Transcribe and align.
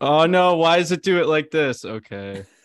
Oh 0.00 0.26
no, 0.26 0.56
why 0.56 0.78
does 0.78 0.92
it 0.92 1.02
do 1.02 1.20
it 1.20 1.26
like 1.26 1.50
this? 1.50 1.84
Okay. 1.84 2.44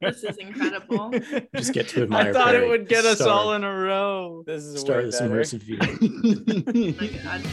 This 0.00 0.22
is 0.24 0.36
incredible. 0.38 1.12
Just 1.54 1.72
get 1.72 1.88
to 1.88 2.02
admire. 2.04 2.30
I 2.30 2.32
thought 2.32 2.54
it 2.54 2.66
would 2.68 2.88
get 2.88 3.04
us 3.04 3.16
Start- 3.18 3.30
all 3.30 3.52
in 3.54 3.64
a 3.64 3.74
row. 3.74 4.42
This 4.46 4.62
is 4.62 4.80
Start 4.80 5.00
way 5.00 5.04
this 5.06 5.20
immersive 5.20 5.60
view. 5.60 5.78
Oh 5.80 7.00
my 7.00 7.08
god. 7.22 7.40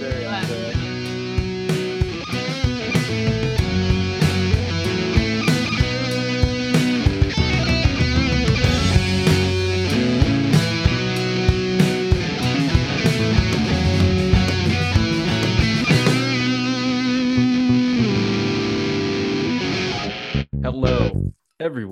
Very 0.00 0.24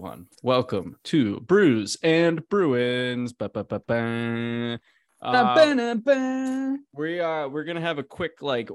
everyone. 0.08 0.26
Welcome 0.42 0.96
to 1.04 1.40
Brews 1.40 1.98
and 2.02 2.48
Bruins. 2.48 3.34
Ba-ba-ba-ba. 3.34 4.80
Uh, 5.20 6.76
we 6.94 7.20
are 7.20 7.48
we're 7.48 7.64
gonna 7.64 7.80
have 7.82 7.98
a 7.98 8.02
quick 8.02 8.40
like 8.40 8.70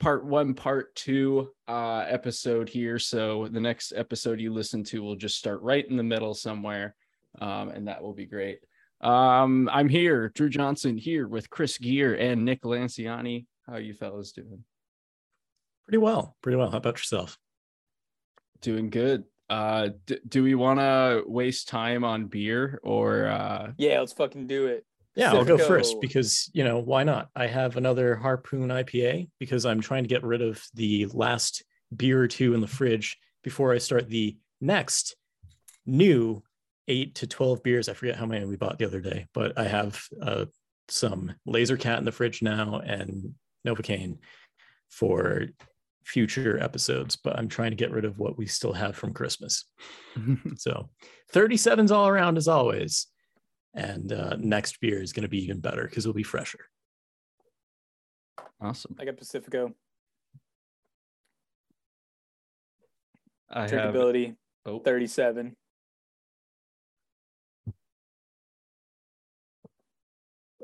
part 0.00 0.26
one, 0.26 0.52
part 0.52 0.94
two 0.94 1.48
uh 1.66 2.04
episode 2.06 2.68
here. 2.68 2.98
So 2.98 3.48
the 3.48 3.60
next 3.60 3.94
episode 3.96 4.38
you 4.38 4.52
listen 4.52 4.84
to 4.84 5.02
will 5.02 5.16
just 5.16 5.38
start 5.38 5.62
right 5.62 5.88
in 5.88 5.96
the 5.96 6.02
middle 6.02 6.34
somewhere, 6.34 6.94
um, 7.40 7.70
and 7.70 7.88
that 7.88 8.02
will 8.02 8.14
be 8.14 8.26
great. 8.26 8.58
Um, 9.00 9.70
I'm 9.72 9.88
here, 9.88 10.28
Drew 10.34 10.50
Johnson, 10.50 10.98
here 10.98 11.26
with 11.26 11.48
Chris 11.48 11.78
Gear 11.78 12.14
and 12.16 12.44
Nick 12.44 12.64
Lanciani. 12.64 13.46
How 13.66 13.76
you 13.76 13.94
fellas 13.94 14.32
doing? 14.32 14.64
Pretty 15.86 15.98
well. 15.98 16.36
Pretty 16.42 16.56
well. 16.56 16.70
How 16.70 16.78
about 16.78 16.98
yourself? 16.98 17.38
Doing 18.60 18.90
good. 18.90 19.24
Uh, 19.48 19.90
d- 20.06 20.18
do 20.28 20.42
we 20.42 20.54
want 20.54 20.80
to 20.80 21.22
waste 21.26 21.68
time 21.68 22.04
on 22.04 22.26
beer 22.26 22.80
or 22.82 23.26
uh? 23.26 23.72
Yeah, 23.78 24.00
let's 24.00 24.12
fucking 24.12 24.46
do 24.46 24.66
it. 24.66 24.84
Yeah, 25.14 25.28
I'll 25.32 25.44
go 25.44 25.56
Pacifico. 25.56 25.68
first 25.68 26.00
because 26.00 26.50
you 26.52 26.64
know 26.64 26.78
why 26.78 27.04
not? 27.04 27.30
I 27.34 27.46
have 27.46 27.76
another 27.76 28.16
Harpoon 28.16 28.68
IPA 28.68 29.28
because 29.38 29.64
I'm 29.64 29.80
trying 29.80 30.02
to 30.04 30.08
get 30.08 30.22
rid 30.24 30.42
of 30.42 30.62
the 30.74 31.06
last 31.06 31.64
beer 31.94 32.20
or 32.20 32.28
two 32.28 32.54
in 32.54 32.60
the 32.60 32.66
fridge 32.66 33.16
before 33.42 33.72
I 33.72 33.78
start 33.78 34.08
the 34.08 34.36
next 34.60 35.16
new 35.86 36.42
eight 36.88 37.14
to 37.16 37.26
twelve 37.26 37.62
beers. 37.62 37.88
I 37.88 37.94
forget 37.94 38.16
how 38.16 38.26
many 38.26 38.44
we 38.44 38.56
bought 38.56 38.78
the 38.78 38.86
other 38.86 39.00
day, 39.00 39.26
but 39.32 39.58
I 39.58 39.64
have 39.64 40.02
uh, 40.20 40.46
some 40.88 41.34
Laser 41.46 41.76
Cat 41.76 41.98
in 41.98 42.04
the 42.04 42.12
fridge 42.12 42.42
now 42.42 42.80
and 42.84 43.34
Novocaine 43.66 44.18
for 44.90 45.46
future 46.06 46.62
episodes. 46.62 47.16
But 47.16 47.38
I'm 47.38 47.48
trying 47.48 47.72
to 47.72 47.76
get 47.76 47.90
rid 47.90 48.04
of 48.04 48.18
what 48.18 48.38
we 48.38 48.46
still 48.46 48.72
have 48.72 48.96
from 48.96 49.12
Christmas. 49.12 49.64
So 50.56 50.88
37s 51.34 51.90
all 51.90 52.08
around 52.08 52.38
as 52.38 52.48
always. 52.48 53.08
And 53.74 54.10
uh, 54.12 54.36
next 54.38 54.80
beer 54.80 55.02
is 55.02 55.12
going 55.12 55.24
to 55.24 55.28
be 55.28 55.44
even 55.44 55.60
better 55.60 55.84
because 55.84 56.06
it'll 56.06 56.14
be 56.14 56.22
fresher. 56.22 56.60
awesome. 58.58 58.96
I 58.98 59.04
got 59.04 59.18
Pacifico. 59.18 59.74
I 63.50 63.62
have 63.62 63.70
Drinkability 63.70 64.36
oh, 64.64 64.78
37. 64.78 65.54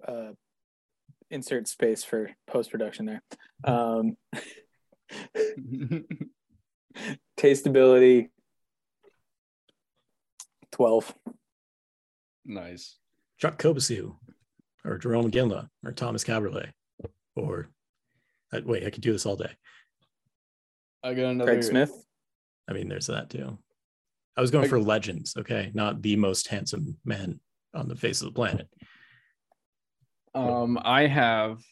Uh, 0.07 0.33
insert 1.31 1.69
space 1.69 2.03
for 2.05 2.31
post 2.47 2.71
production 2.71 3.07
there. 3.07 3.23
Um, 3.65 4.17
tasteability 7.39 8.29
12. 10.73 11.15
nice. 12.47 12.99
Chuck 13.39 13.59
Kobasew 13.59 14.17
or 14.85 14.99
Jarome 14.99 15.31
Iginla 15.31 15.69
or 15.85 15.93
Tomas 15.93 16.25
Kaberle 16.25 16.71
or 17.37 17.69
uh, 18.53 18.61
wait, 18.65 18.85
I 18.87 18.91
could 18.91 19.03
do 19.03 19.13
this 19.13 19.27
all 19.27 19.37
day. 19.37 19.51
I 21.03 21.15
got 21.15 21.31
another. 21.31 21.51
Craig 21.51 21.65
Smith. 21.65 21.91
I 22.69 22.73
mean, 22.73 22.89
there's 22.89 23.07
that 23.07 23.31
too. 23.31 23.59
I 24.37 24.41
was 24.41 24.51
going 24.51 24.67
I- 24.67 24.69
for 24.69 24.81
legends, 24.81 25.35
okay, 25.37 25.71
not 25.75 26.03
the 26.03 26.17
most 26.17 26.49
handsome 26.49 26.97
man 27.05 27.41
on 27.75 27.89
the 27.89 27.97
face 27.97 28.21
of 28.21 28.27
the 28.27 28.35
planet. 28.35 28.69
Um, 30.35 30.79
I 30.83 31.07
have 31.07 31.63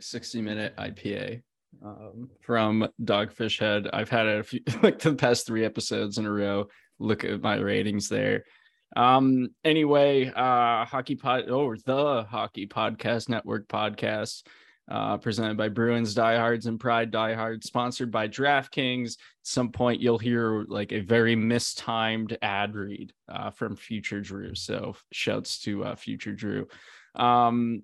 60 0.00 0.42
minute 0.42 0.76
IPA 0.76 1.42
um, 1.84 2.30
from 2.40 2.88
Dogfish 3.02 3.58
Head. 3.58 3.88
I've 3.92 4.10
had 4.10 4.26
it 4.26 4.40
a 4.40 4.42
few, 4.42 4.60
like 4.82 4.98
the 4.98 5.14
past 5.14 5.46
three 5.46 5.64
episodes 5.64 6.18
in 6.18 6.26
a 6.26 6.32
row. 6.32 6.68
Look 6.98 7.24
at 7.24 7.40
my 7.40 7.56
ratings 7.56 8.08
there. 8.08 8.44
Um, 8.96 9.50
anyway, 9.64 10.26
uh, 10.26 10.84
hockey 10.84 11.16
pod 11.16 11.50
or 11.50 11.76
the 11.84 12.24
Hockey 12.28 12.66
Podcast 12.66 13.28
Network 13.28 13.68
podcast, 13.68 14.44
uh, 14.90 15.18
presented 15.18 15.56
by 15.56 15.68
Bruins 15.68 16.14
Diehards 16.14 16.66
and 16.66 16.80
Pride 16.80 17.10
Diehards, 17.10 17.66
sponsored 17.66 18.10
by 18.10 18.28
DraftKings. 18.28 19.12
At 19.12 19.18
some 19.42 19.70
point, 19.70 20.00
you'll 20.00 20.18
hear 20.18 20.64
like 20.68 20.92
a 20.92 21.00
very 21.00 21.36
mistimed 21.36 22.36
ad 22.40 22.74
read 22.74 23.12
uh, 23.28 23.50
from 23.50 23.76
Future 23.76 24.20
Drew. 24.20 24.54
So, 24.54 24.96
shouts 25.12 25.60
to 25.60 25.84
uh, 25.84 25.94
Future 25.94 26.32
Drew. 26.32 26.66
Um, 27.14 27.82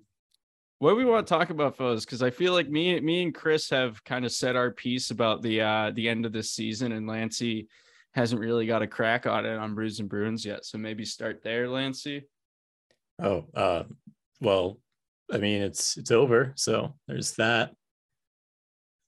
what 0.79 0.97
we 0.97 1.05
want 1.05 1.25
to 1.25 1.33
talk 1.33 1.49
about, 1.49 1.77
fellas? 1.77 2.05
Because 2.05 2.21
I 2.21 2.29
feel 2.29 2.53
like 2.53 2.69
me, 2.69 2.99
me 2.99 3.23
and 3.23 3.33
Chris 3.33 3.69
have 3.69 4.03
kind 4.03 4.25
of 4.25 4.31
said 4.31 4.55
our 4.55 4.71
piece 4.71 5.11
about 5.11 5.41
the 5.41 5.61
uh 5.61 5.91
the 5.93 6.09
end 6.09 6.25
of 6.25 6.33
this 6.33 6.51
season, 6.51 6.91
and 6.91 7.07
Lancey 7.07 7.67
hasn't 8.13 8.41
really 8.41 8.65
got 8.65 8.81
a 8.81 8.87
crack 8.87 9.27
on 9.27 9.45
it 9.45 9.57
on 9.57 9.75
Brews 9.75 9.99
and 9.99 10.09
Bruins 10.09 10.45
yet. 10.45 10.65
So 10.65 10.77
maybe 10.77 11.05
start 11.05 11.41
there, 11.43 11.69
Lancey. 11.69 12.23
Oh, 13.21 13.45
uh, 13.53 13.83
well, 14.41 14.79
I 15.31 15.37
mean, 15.37 15.61
it's 15.61 15.97
it's 15.97 16.11
over, 16.11 16.53
so 16.55 16.95
there's 17.07 17.33
that. 17.33 17.73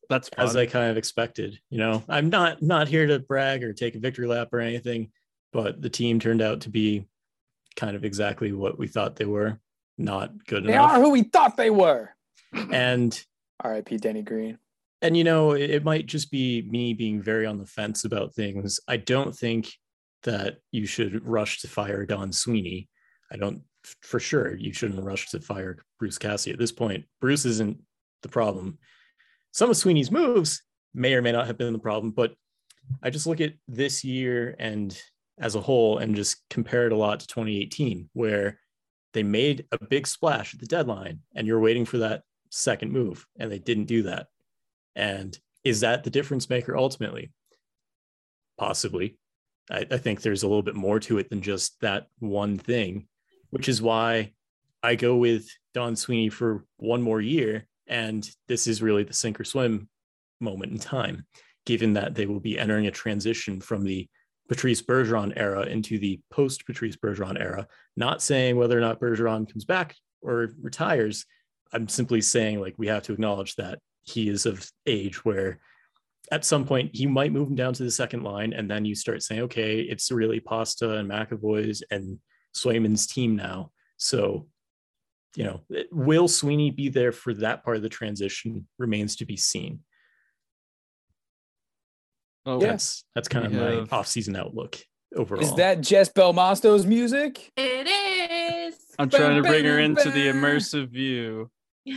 That's 0.09 0.29
as. 0.37 0.55
I 0.55 0.65
kind 0.65 0.89
of 0.89 0.97
expected. 0.97 1.59
You 1.69 1.79
know, 1.79 2.03
I'm 2.07 2.29
not 2.29 2.61
not 2.61 2.87
here 2.87 3.05
to 3.07 3.19
brag 3.19 3.63
or 3.63 3.73
take 3.73 3.95
a 3.95 3.99
victory 3.99 4.27
lap 4.27 4.49
or 4.53 4.59
anything, 4.59 5.11
but 5.51 5.81
the 5.81 5.89
team 5.89 6.19
turned 6.19 6.41
out 6.41 6.61
to 6.61 6.69
be 6.69 7.05
kind 7.75 7.95
of 7.95 8.05
exactly 8.05 8.53
what 8.53 8.79
we 8.79 8.87
thought 8.87 9.15
they 9.15 9.25
were. 9.25 9.59
Not 9.97 10.45
good 10.45 10.63
They 10.65 10.73
enough. 10.73 10.91
They 10.93 10.97
are 10.99 11.03
who 11.03 11.11
we 11.11 11.23
thought 11.23 11.57
they 11.57 11.69
were. 11.69 12.11
and 12.53 13.19
R.I.P. 13.61 13.97
Denny 13.97 14.21
Green. 14.21 14.57
and 15.01 15.17
you 15.17 15.23
know, 15.23 15.51
it, 15.53 15.69
it 15.69 15.83
might 15.83 16.05
just 16.05 16.31
be 16.31 16.61
me 16.69 16.93
being 16.93 17.21
very 17.21 17.45
on 17.45 17.57
the 17.57 17.65
fence 17.65 18.05
about 18.05 18.33
things. 18.35 18.79
I 18.87 18.97
don't 18.97 19.35
think 19.35 19.71
that 20.23 20.57
you 20.71 20.85
should 20.85 21.25
rush 21.25 21.61
to 21.61 21.67
fire 21.67 22.05
Don 22.05 22.31
Sweeney. 22.31 22.87
I 23.31 23.37
don't 23.37 23.61
for 24.01 24.19
sure 24.19 24.55
you 24.55 24.73
shouldn't 24.73 25.03
rush 25.03 25.29
to 25.29 25.39
fire 25.39 25.77
Bruce 25.97 26.17
Cassidy 26.17 26.51
at 26.53 26.59
this 26.59 26.71
point. 26.73 27.05
Bruce 27.21 27.45
isn't 27.45 27.77
the 28.21 28.29
problem. 28.29 28.77
Some 29.53 29.69
of 29.69 29.77
Sweeney's 29.77 30.11
moves 30.11 30.61
may 30.93 31.13
or 31.13 31.21
may 31.21 31.31
not 31.31 31.47
have 31.47 31.57
been 31.57 31.71
the 31.73 31.79
problem, 31.79 32.11
but 32.11 32.33
I 33.01 33.09
just 33.09 33.27
look 33.27 33.39
at 33.41 33.53
this 33.67 34.03
year 34.03 34.55
and 34.59 34.97
as 35.39 35.55
a 35.55 35.61
whole 35.61 35.99
and 35.99 36.15
just 36.15 36.37
compare 36.49 36.85
it 36.87 36.91
a 36.91 36.97
lot 36.97 37.19
to 37.21 37.27
2018, 37.27 38.09
where 38.13 38.59
they 39.17 39.23
made 39.23 39.65
a 39.71 39.83
big 39.83 40.05
splash 40.05 40.53
at 40.53 40.59
the 40.59 40.67
deadline 40.67 41.21
and 41.33 41.47
you're 41.47 41.59
waiting 41.59 41.85
for 41.85 41.97
that 41.97 42.21
second 42.51 42.91
move 42.91 43.25
and 43.39 43.51
they 43.51 43.57
didn't 43.57 43.85
do 43.85 44.03
that. 44.03 44.27
And 44.95 45.35
is 45.63 45.79
that 45.79 46.03
the 46.03 46.11
difference 46.11 46.51
maker 46.51 46.77
ultimately? 46.77 47.31
Possibly. 48.59 49.17
I, 49.71 49.87
I 49.89 49.97
think 49.97 50.21
there's 50.21 50.43
a 50.43 50.47
little 50.47 50.61
bit 50.61 50.75
more 50.75 50.99
to 50.99 51.17
it 51.17 51.31
than 51.31 51.41
just 51.41 51.81
that 51.81 52.05
one 52.19 52.59
thing, 52.59 53.07
which 53.49 53.67
is 53.67 53.81
why 53.81 54.33
I 54.83 54.93
go 54.93 55.15
with 55.15 55.47
Don 55.73 55.95
Sweeney 55.95 56.29
for 56.29 56.63
one 56.77 57.01
more 57.01 57.19
year. 57.19 57.67
And 57.87 58.29
this 58.47 58.67
is 58.67 58.83
really 58.83 59.03
the 59.03 59.13
sink 59.13 59.39
or 59.39 59.45
swim 59.45 59.89
moment 60.39 60.73
in 60.73 60.77
time, 60.77 61.25
given 61.65 61.93
that 61.93 62.13
they 62.13 62.27
will 62.27 62.39
be 62.39 62.59
entering 62.59 62.85
a 62.85 62.91
transition 62.91 63.61
from 63.61 63.83
the 63.83 64.07
Patrice 64.47 64.81
Bergeron 64.81 65.33
era 65.35 65.63
into 65.63 65.99
the 65.99 66.19
post 66.31 66.65
Patrice 66.65 66.95
Bergeron 66.95 67.39
era. 67.39 67.67
Not 67.95 68.21
saying 68.21 68.55
whether 68.55 68.77
or 68.77 68.81
not 68.81 68.99
Bergeron 68.99 69.51
comes 69.51 69.65
back 69.65 69.95
or 70.21 70.49
retires. 70.61 71.25
I'm 71.73 71.87
simply 71.87 72.21
saying 72.21 72.61
like 72.61 72.75
we 72.77 72.87
have 72.87 73.03
to 73.03 73.13
acknowledge 73.13 73.55
that 73.55 73.79
he 74.03 74.29
is 74.29 74.45
of 74.45 74.69
age 74.85 75.25
where 75.25 75.59
at 76.31 76.45
some 76.45 76.65
point 76.65 76.91
he 76.93 77.05
might 77.05 77.31
move 77.31 77.49
him 77.49 77.55
down 77.55 77.73
to 77.73 77.83
the 77.83 77.91
second 77.91 78.23
line, 78.23 78.53
and 78.53 78.69
then 78.69 78.85
you 78.85 78.95
start 78.95 79.23
saying, 79.23 79.41
okay, 79.41 79.79
it's 79.79 80.11
really 80.11 80.39
Pasta 80.39 80.97
and 80.97 81.09
McAvoy's 81.09 81.83
and 81.89 82.19
Swayman's 82.55 83.07
team 83.07 83.35
now. 83.35 83.71
So, 83.97 84.47
you 85.35 85.43
know, 85.43 85.61
will 85.91 86.27
Sweeney 86.27 86.71
be 86.71 86.89
there 86.89 87.11
for 87.11 87.33
that 87.35 87.63
part 87.63 87.77
of 87.77 87.83
the 87.83 87.89
transition 87.89 88.67
remains 88.77 89.15
to 89.17 89.25
be 89.25 89.37
seen. 89.37 89.79
Oh, 92.49 92.59
That's 92.59 93.03
that's 93.13 93.27
kind 93.27 93.45
of 93.45 93.51
We 93.51 93.57
my 93.59 93.71
have- 93.71 93.91
off-season 93.93 94.35
outlook 94.37 94.77
overall. 95.15 95.41
Is 95.43 95.53
that 95.55 95.81
Jess 95.81 96.09
Belmosto's 96.09 96.85
music? 96.85 97.51
It 97.57 97.87
is. 97.87 98.75
I'm 98.97 99.09
trying 99.09 99.41
to 99.43 99.47
bring 99.47 99.65
her 99.65 99.77
into 99.79 100.05
the 100.09 100.31
bam, 100.31 100.41
bam. 100.41 100.43
immersive 100.43 100.87
view. 100.89 101.51
Oh 101.89 101.93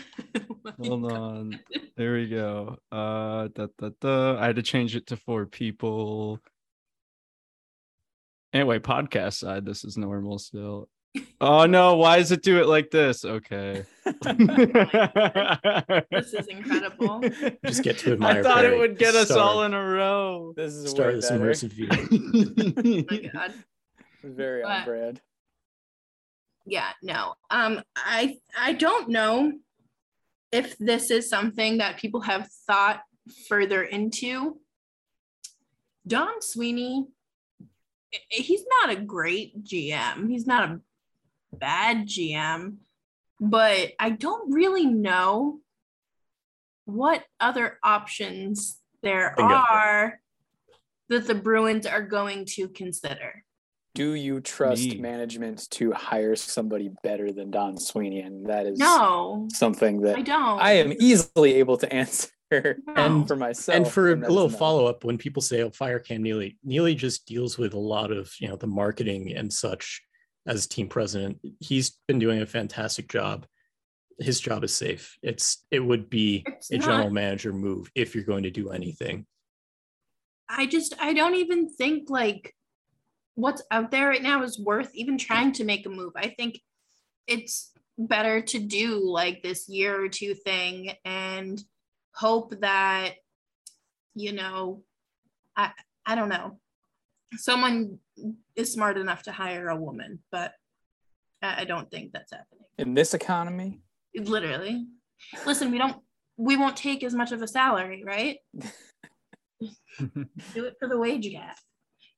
Hold 0.84 1.02
God. 1.08 1.12
on. 1.12 1.60
There 1.96 2.14
we 2.14 2.28
go. 2.28 2.76
Uh, 2.90 3.48
da, 3.54 3.68
da, 3.78 3.90
da. 4.00 4.38
I 4.40 4.46
had 4.46 4.56
to 4.56 4.62
change 4.62 4.96
it 4.96 5.06
to 5.08 5.16
four 5.16 5.46
people. 5.46 6.40
Anyway, 8.52 8.80
podcast 8.80 9.34
side, 9.34 9.64
this 9.64 9.84
is 9.84 9.96
normal 9.96 10.38
still. 10.38 10.88
Oh 11.40 11.66
no, 11.66 11.96
why 11.96 12.18
does 12.18 12.30
it 12.32 12.42
do 12.42 12.60
it 12.60 12.66
like 12.66 12.90
this? 12.90 13.24
Okay. 13.24 13.84
This 16.10 16.34
is 16.34 16.46
incredible. 16.48 17.22
Just 17.64 17.82
get 17.82 17.98
to 17.98 18.12
admire. 18.12 18.34
I 18.34 18.38
admire 18.38 18.42
thought 18.42 18.64
it 18.64 18.78
would 18.78 18.98
get 18.98 19.14
us 19.14 19.28
Start. 19.28 19.40
all 19.40 19.62
in 19.64 19.74
a 19.74 19.82
row. 19.84 20.52
This 20.56 20.72
is 20.74 20.90
start 20.90 21.14
way 21.14 21.14
this 21.16 21.30
better. 21.30 21.44
immersive 21.44 21.72
view. 21.72 21.88
Oh 21.90 23.06
my 23.10 23.30
God. 23.32 23.54
Very 24.22 24.62
on 24.62 24.84
brand. 24.84 25.20
yeah 26.66 26.90
no 27.02 27.34
um 27.50 27.80
i 27.96 28.36
i 28.58 28.74
don't 28.74 29.08
know 29.08 29.50
if 30.52 30.76
this 30.78 31.10
is 31.10 31.28
something 31.28 31.78
that 31.78 31.96
people 31.98 32.20
have 32.20 32.46
thought 32.66 33.00
further 33.48 33.82
into 33.82 34.58
don 36.06 36.42
sweeney 36.42 37.06
he's 38.28 38.64
not 38.82 38.90
a 38.90 38.96
great 39.00 39.64
gm 39.64 40.28
he's 40.28 40.46
not 40.46 40.68
a 40.70 40.80
bad 41.52 42.06
gm 42.06 42.76
but 43.40 43.92
i 43.98 44.10
don't 44.10 44.52
really 44.52 44.86
know 44.86 45.58
what 46.84 47.24
other 47.38 47.78
options 47.84 48.78
there 49.02 49.34
Bingo. 49.36 49.54
are 49.54 50.20
that 51.08 51.26
the 51.26 51.34
bruins 51.34 51.86
are 51.86 52.02
going 52.02 52.44
to 52.56 52.68
consider 52.68 53.44
Do 53.94 54.14
you 54.14 54.40
trust 54.40 54.82
Me. 54.82 54.98
management 54.98 55.68
to 55.72 55.92
hire 55.92 56.36
somebody 56.36 56.90
better 57.02 57.32
than 57.32 57.50
Don 57.50 57.76
Sweeney? 57.78 58.20
And 58.20 58.46
that 58.46 58.66
is 58.66 58.78
no 58.78 59.48
something 59.52 60.02
that 60.02 60.16
i 60.16 60.22
don't 60.22 60.60
I 60.60 60.72
am 60.74 60.92
easily 61.00 61.54
able 61.54 61.76
to 61.78 61.92
answer 61.92 62.28
No. 62.52 63.24
for 63.26 63.36
myself. 63.36 63.76
and 63.76 63.86
for 63.88 64.14
that 64.16 64.28
a 64.28 64.32
little 64.32 64.48
follow 64.50 64.86
up, 64.86 65.04
when 65.04 65.18
people 65.18 65.40
say, 65.40 65.62
"Oh, 65.62 65.70
fire 65.70 66.00
Cam 66.00 66.22
Neely," 66.22 66.58
Neely 66.64 66.96
just 66.96 67.24
deals 67.26 67.56
with 67.58 67.74
a 67.74 67.78
lot 67.78 68.10
of 68.10 68.32
you 68.40 68.48
know 68.48 68.56
the 68.56 68.66
marketing 68.66 69.32
and 69.36 69.52
such 69.52 70.02
as 70.46 70.66
team 70.66 70.88
president. 70.88 71.38
He's 71.58 71.96
been 72.08 72.18
doing 72.18 72.40
a 72.40 72.46
fantastic 72.46 73.08
job. 73.08 73.46
His 74.18 74.40
job 74.40 74.64
is 74.64 74.74
safe. 74.74 75.16
It's 75.22 75.64
it 75.70 75.80
would 75.80 76.10
be 76.10 76.44
It's 76.46 76.70
a 76.70 76.78
general 76.78 77.10
manager 77.10 77.52
move 77.52 77.90
if 77.94 78.14
you're 78.14 78.24
going 78.24 78.42
to 78.42 78.50
do 78.50 78.70
anything. 78.70 79.26
I 80.48 80.66
just 80.66 80.94
I 81.00 81.14
don't 81.14 81.36
even 81.36 81.68
think 81.68 82.10
like 82.10 82.54
what's 83.34 83.62
out 83.70 83.90
there 83.90 84.08
right 84.08 84.22
now 84.22 84.42
is 84.42 84.58
worth 84.58 84.90
even 84.94 85.16
trying 85.16 85.52
to 85.52 85.64
make 85.64 85.86
a 85.86 85.90
move. 85.90 86.12
I 86.16 86.28
think 86.28 86.60
it's 87.26 87.72
better 87.96 88.40
to 88.40 88.58
do 88.58 89.00
like 89.08 89.42
this 89.42 89.68
year 89.68 90.02
or 90.02 90.08
two 90.08 90.34
thing 90.34 90.92
and 91.04 91.62
hope 92.14 92.60
that 92.60 93.14
you 94.14 94.32
know 94.32 94.82
I 95.56 95.72
I 96.04 96.14
don't 96.14 96.28
know 96.28 96.58
someone 97.36 97.98
is 98.56 98.72
smart 98.72 98.98
enough 98.98 99.22
to 99.24 99.32
hire 99.32 99.68
a 99.68 99.76
woman, 99.76 100.20
but 100.32 100.52
I 101.42 101.64
don't 101.64 101.90
think 101.90 102.12
that's 102.12 102.32
happening. 102.32 102.64
in 102.78 102.94
this 102.94 103.14
economy. 103.14 103.80
Literally. 104.14 104.86
Listen, 105.46 105.70
we 105.70 105.78
don't 105.78 105.96
we 106.36 106.56
won't 106.56 106.76
take 106.76 107.04
as 107.04 107.14
much 107.14 107.32
of 107.32 107.42
a 107.42 107.48
salary, 107.48 108.02
right? 108.04 108.38
Do 109.98 110.64
it 110.64 110.76
for 110.78 110.88
the 110.88 110.98
wage 110.98 111.30
gap. 111.30 111.56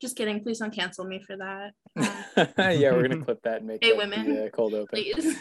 Just 0.00 0.16
kidding. 0.16 0.42
Please 0.42 0.58
don't 0.58 0.72
cancel 0.74 1.04
me 1.04 1.20
for 1.20 1.36
that. 1.36 1.72
Um, 1.96 2.48
yeah, 2.58 2.92
we're 2.92 3.06
gonna 3.08 3.24
clip 3.24 3.42
that 3.42 3.58
and 3.58 3.66
make 3.66 3.84
Hey, 3.84 3.92
women. 3.92 4.34
the, 4.34 4.46
uh, 4.46 4.48
cold 4.50 4.74
open. 4.74 4.88
please. 4.90 5.36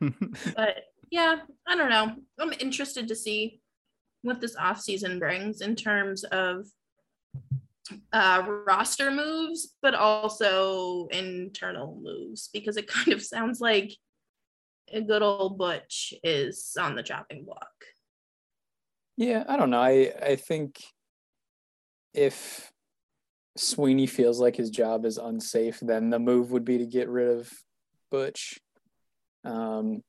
but 0.56 0.76
yeah, 1.10 1.36
I 1.66 1.76
don't 1.76 1.90
know. 1.90 2.14
I'm 2.38 2.52
interested 2.60 3.08
to 3.08 3.16
see 3.16 3.60
what 4.22 4.40
this 4.40 4.56
off 4.56 4.80
season 4.80 5.18
brings 5.18 5.60
in 5.60 5.74
terms 5.74 6.24
of 6.24 6.66
uh, 8.12 8.42
roster 8.66 9.10
moves, 9.10 9.74
but 9.82 9.94
also 9.94 11.06
internal 11.10 12.00
moves, 12.02 12.48
because 12.52 12.76
it 12.76 12.86
kind 12.88 13.12
of 13.12 13.22
sounds 13.22 13.60
like 13.60 13.92
a 14.92 15.00
good 15.00 15.22
old 15.22 15.58
Butch 15.58 16.14
is 16.22 16.76
on 16.80 16.94
the 16.94 17.02
chopping 17.02 17.44
block. 17.44 17.68
Yeah, 19.16 19.44
I 19.48 19.56
don't 19.56 19.70
know. 19.70 19.80
I 19.80 20.12
I 20.22 20.36
think 20.36 20.82
if 22.14 22.70
Sweeney 23.56 24.06
feels 24.06 24.40
like 24.40 24.56
his 24.56 24.70
job 24.70 25.04
is 25.04 25.18
unsafe, 25.18 25.80
then 25.80 26.10
the 26.10 26.18
move 26.18 26.52
would 26.52 26.64
be 26.64 26.78
to 26.78 26.86
get 26.86 27.08
rid 27.08 27.28
of 27.38 27.52
Butch. 28.10 28.58
Um, 29.44 30.02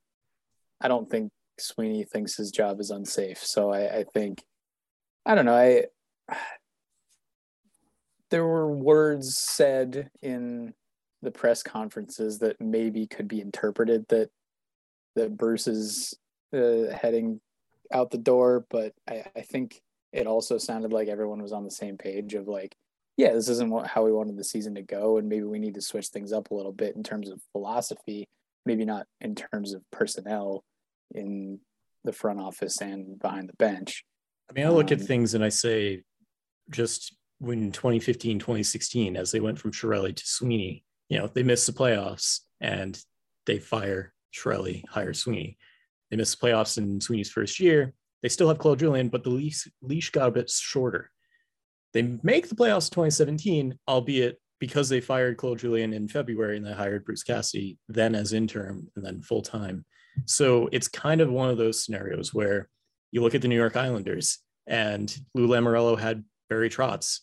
I 0.80 0.88
don't 0.88 1.10
think 1.10 1.31
Sweeney 1.60 2.04
thinks 2.04 2.36
his 2.38 2.52
job 2.52 2.80
is 2.80 2.92
unsafe. 2.92 3.44
So 3.44 3.72
I, 3.72 4.00
I 4.00 4.04
think 4.14 4.44
I 5.26 5.36
don't 5.36 5.45
know. 5.45 5.56
I 5.56 5.86
there 8.30 8.45
were 8.45 8.71
words 8.71 9.38
said 9.38 10.09
in 10.21 10.74
the 11.21 11.31
press 11.31 11.64
conferences 11.64 12.40
that 12.40 12.59
maybe 12.62 13.06
could 13.07 13.28
be 13.28 13.42
interpreted 13.42 14.06
that 14.09 14.30
that 15.16 15.36
Bruce 15.36 15.68
is 15.68 16.14
uh, 16.54 16.94
heading 16.94 17.42
out 17.92 18.12
the 18.12 18.18
door, 18.18 18.66
but 18.69 18.94
I, 19.07 19.26
I 19.36 19.42
think 19.42 19.81
it 20.14 20.28
also 20.28 20.57
sounded 20.57 20.94
like 20.94 21.07
everyone 21.07 21.42
was 21.42 21.52
on 21.52 21.64
the 21.64 21.71
same 21.71 21.98
page 21.98 22.36
of 22.36 22.48
like, 22.48 22.76
yeah, 23.18 23.33
this 23.33 23.50
isn't 23.50 23.69
what, 23.69 23.88
how 23.88 24.06
we 24.06 24.14
wanted 24.14 24.38
the 24.38 24.44
season 24.44 24.76
to 24.76 24.81
go, 24.81 25.18
and 25.18 25.28
maybe 25.28 25.44
we 25.44 25.59
need 25.59 25.74
to 25.76 25.81
switch 25.81 26.07
things 26.07 26.31
up 26.31 26.52
a 26.52 26.54
little 26.54 26.71
bit 26.71 26.95
in 26.95 27.04
terms 27.04 27.30
of 27.30 27.42
philosophy, 27.52 28.30
maybe 28.66 28.86
not 28.86 29.07
in 29.19 29.36
terms 29.36 29.74
of 29.74 29.81
personnel 29.92 30.64
in 31.14 31.59
the 32.06 32.14
front 32.14 32.40
office 32.40 32.80
and 32.80 33.19
behind 33.19 33.50
the 33.50 33.56
bench. 33.57 34.06
I 34.50 34.54
mean, 34.54 34.66
I 34.66 34.69
look 34.69 34.92
at 34.92 35.02
Um, 35.02 35.06
things 35.06 35.33
and 35.33 35.44
I 35.44 35.50
say, 35.50 36.04
just 36.69 37.16
when 37.40 37.72
2015, 37.72 38.40
2016, 38.40 39.16
as 39.16 39.31
they 39.31 39.40
went 39.40 39.60
from 39.60 39.72
Chiarelli 39.72 40.16
to 40.16 40.26
Sweeney, 40.26 40.84
you 41.10 41.18
know, 41.18 41.28
they 41.28 41.44
missed 41.44 41.66
the 41.66 41.74
playoffs 41.74 42.42
and 42.62 43.02
they 43.46 43.60
fire 43.60 44.14
Chiarelli, 44.34 44.84
hire 44.88 45.14
Sweeney. 45.14 45.58
They 46.10 46.18
missed 46.18 46.40
the 46.40 46.48
playoffs 46.48 46.78
in 46.78 47.02
Sweeney's 47.02 47.31
first 47.31 47.60
year. 47.60 47.94
They 48.22 48.30
still 48.30 48.50
have 48.50 48.58
Claude 48.58 48.80
Julien, 48.80 49.10
but 49.10 49.24
the 49.24 49.30
leash, 49.30 49.68
leash 49.81 50.10
got 50.12 50.28
a 50.28 50.31
bit 50.31 50.50
shorter. 50.50 51.10
They 51.94 52.19
make 52.22 52.50
the 52.50 52.56
playoffs 52.56 52.90
2017, 52.90 53.80
albeit 53.88 54.40
because 54.60 54.90
they 54.90 55.00
fired 55.00 55.38
Claude 55.38 55.60
Julien 55.60 55.94
in 55.94 56.08
February 56.08 56.58
and 56.58 56.66
they 56.66 56.74
hired 56.74 57.06
Bruce 57.06 57.24
Cassidy 57.24 57.78
then 57.88 58.14
as 58.14 58.34
interim 58.34 58.90
and 58.96 59.06
then 59.06 59.22
full 59.22 59.42
time. 59.42 59.86
So 60.26 60.68
it's 60.72 60.88
kind 60.88 61.22
of 61.22 61.31
one 61.31 61.50
of 61.50 61.58
those 61.58 61.84
scenarios 61.84 62.34
where 62.34 62.68
you 63.12 63.22
look 63.22 63.36
at 63.36 63.42
the 63.42 63.48
New 63.48 63.56
York 63.56 63.78
Islanders 63.78 64.40
and 64.68 65.16
Lou 65.34 65.48
Lamoriello 65.48 65.98
had 65.98 66.26
Barry 66.50 66.69
Trotz 66.69 67.22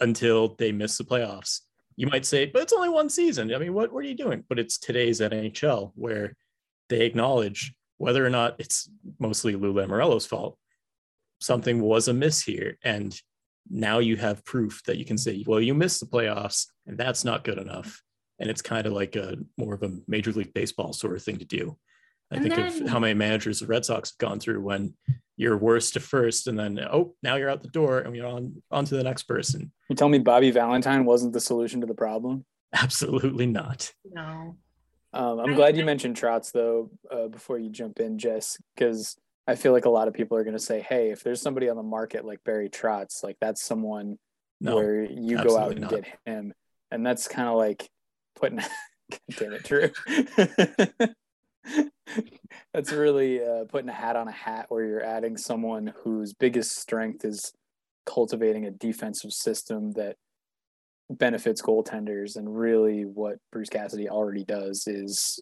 until 0.00 0.54
they 0.58 0.72
miss 0.72 0.98
the 0.98 1.04
playoffs. 1.04 1.60
You 1.96 2.06
might 2.06 2.24
say, 2.24 2.46
but 2.46 2.62
it's 2.62 2.72
only 2.72 2.88
one 2.88 3.08
season. 3.10 3.52
I 3.54 3.58
mean, 3.58 3.74
what, 3.74 3.92
what 3.92 4.04
are 4.04 4.08
you 4.08 4.14
doing? 4.16 4.44
But 4.48 4.58
it's 4.58 4.78
today's 4.78 5.20
NHL 5.20 5.92
where 5.94 6.34
they 6.88 7.04
acknowledge 7.04 7.74
whether 7.98 8.24
or 8.24 8.30
not 8.30 8.56
it's 8.58 8.88
mostly 9.18 9.54
Lou 9.54 9.74
Lamoriello's 9.74 10.26
fault, 10.26 10.56
something 11.40 11.80
was 11.80 12.08
amiss 12.08 12.40
here. 12.42 12.78
And 12.82 13.14
now 13.68 13.98
you 13.98 14.16
have 14.16 14.44
proof 14.44 14.82
that 14.86 14.96
you 14.96 15.04
can 15.04 15.18
say, 15.18 15.44
well, 15.46 15.60
you 15.60 15.74
missed 15.74 16.00
the 16.00 16.06
playoffs 16.06 16.66
and 16.86 16.96
that's 16.96 17.24
not 17.24 17.44
good 17.44 17.58
enough. 17.58 18.02
And 18.38 18.48
it's 18.48 18.62
kind 18.62 18.86
of 18.86 18.94
like 18.94 19.16
a 19.16 19.36
more 19.58 19.74
of 19.74 19.82
a 19.82 19.92
major 20.08 20.32
league 20.32 20.54
baseball 20.54 20.94
sort 20.94 21.14
of 21.16 21.22
thing 21.22 21.36
to 21.38 21.44
do. 21.44 21.76
I 22.32 22.36
And 22.36 22.42
think 22.44 22.54
then- 22.54 22.84
of 22.84 22.88
how 22.88 22.98
many 22.98 23.12
managers 23.12 23.60
the 23.60 23.66
Red 23.66 23.84
Sox 23.84 24.12
have 24.12 24.18
gone 24.18 24.40
through 24.40 24.62
when 24.62 24.94
you're 25.40 25.56
worst 25.56 25.94
to 25.94 26.00
first, 26.00 26.46
and 26.48 26.58
then 26.58 26.78
oh, 26.92 27.14
now 27.22 27.36
you're 27.36 27.48
out 27.48 27.62
the 27.62 27.68
door, 27.68 28.00
and 28.00 28.14
you're 28.14 28.26
on 28.26 28.62
on 28.70 28.84
to 28.84 28.94
the 28.94 29.02
next 29.02 29.22
person. 29.22 29.72
You 29.88 29.96
tell 29.96 30.08
me 30.10 30.18
Bobby 30.18 30.50
Valentine 30.50 31.06
wasn't 31.06 31.32
the 31.32 31.40
solution 31.40 31.80
to 31.80 31.86
the 31.86 31.94
problem? 31.94 32.44
Absolutely 32.74 33.46
not. 33.46 33.90
No. 34.04 34.56
Um, 35.14 35.40
I'm 35.40 35.52
I- 35.52 35.56
glad 35.56 35.76
you 35.78 35.84
mentioned 35.84 36.16
Trotz 36.16 36.52
though. 36.52 36.90
Uh, 37.10 37.28
before 37.28 37.58
you 37.58 37.70
jump 37.70 38.00
in, 38.00 38.18
Jess, 38.18 38.58
because 38.74 39.16
I 39.46 39.54
feel 39.54 39.72
like 39.72 39.86
a 39.86 39.90
lot 39.90 40.08
of 40.08 40.14
people 40.14 40.36
are 40.36 40.44
going 40.44 40.56
to 40.56 40.62
say, 40.62 40.80
"Hey, 40.86 41.10
if 41.10 41.24
there's 41.24 41.40
somebody 41.40 41.70
on 41.70 41.76
the 41.76 41.82
market 41.82 42.24
like 42.26 42.44
Barry 42.44 42.68
Trotz, 42.68 43.24
like 43.24 43.36
that's 43.40 43.62
someone 43.64 44.18
No, 44.60 44.76
where 44.76 45.02
you 45.04 45.42
go 45.42 45.56
out 45.56 45.72
and 45.72 45.80
not. 45.80 45.90
get 45.90 46.04
him," 46.26 46.52
and 46.90 47.04
that's 47.06 47.26
kind 47.28 47.48
of 47.48 47.56
like 47.56 47.88
putting. 48.36 48.58
God 49.10 49.36
damn 49.38 49.52
it, 49.54 49.64
Drew. 49.64 49.90
that's 52.74 52.92
really 52.92 53.42
uh, 53.44 53.64
putting 53.68 53.88
a 53.88 53.94
hat 53.94 54.16
on 54.16 54.28
a 54.28 54.32
hat 54.32 54.66
where 54.68 54.84
you're 54.84 55.04
adding 55.04 55.36
someone 55.36 55.92
whose 56.02 56.32
biggest 56.32 56.76
strength 56.76 57.24
is 57.24 57.52
cultivating 58.06 58.66
a 58.66 58.70
defensive 58.70 59.32
system 59.32 59.92
that 59.92 60.16
benefits 61.10 61.60
goaltenders 61.60 62.36
and 62.36 62.56
really 62.56 63.04
what 63.04 63.38
Bruce 63.52 63.68
Cassidy 63.68 64.08
already 64.08 64.44
does 64.44 64.86
is 64.86 65.40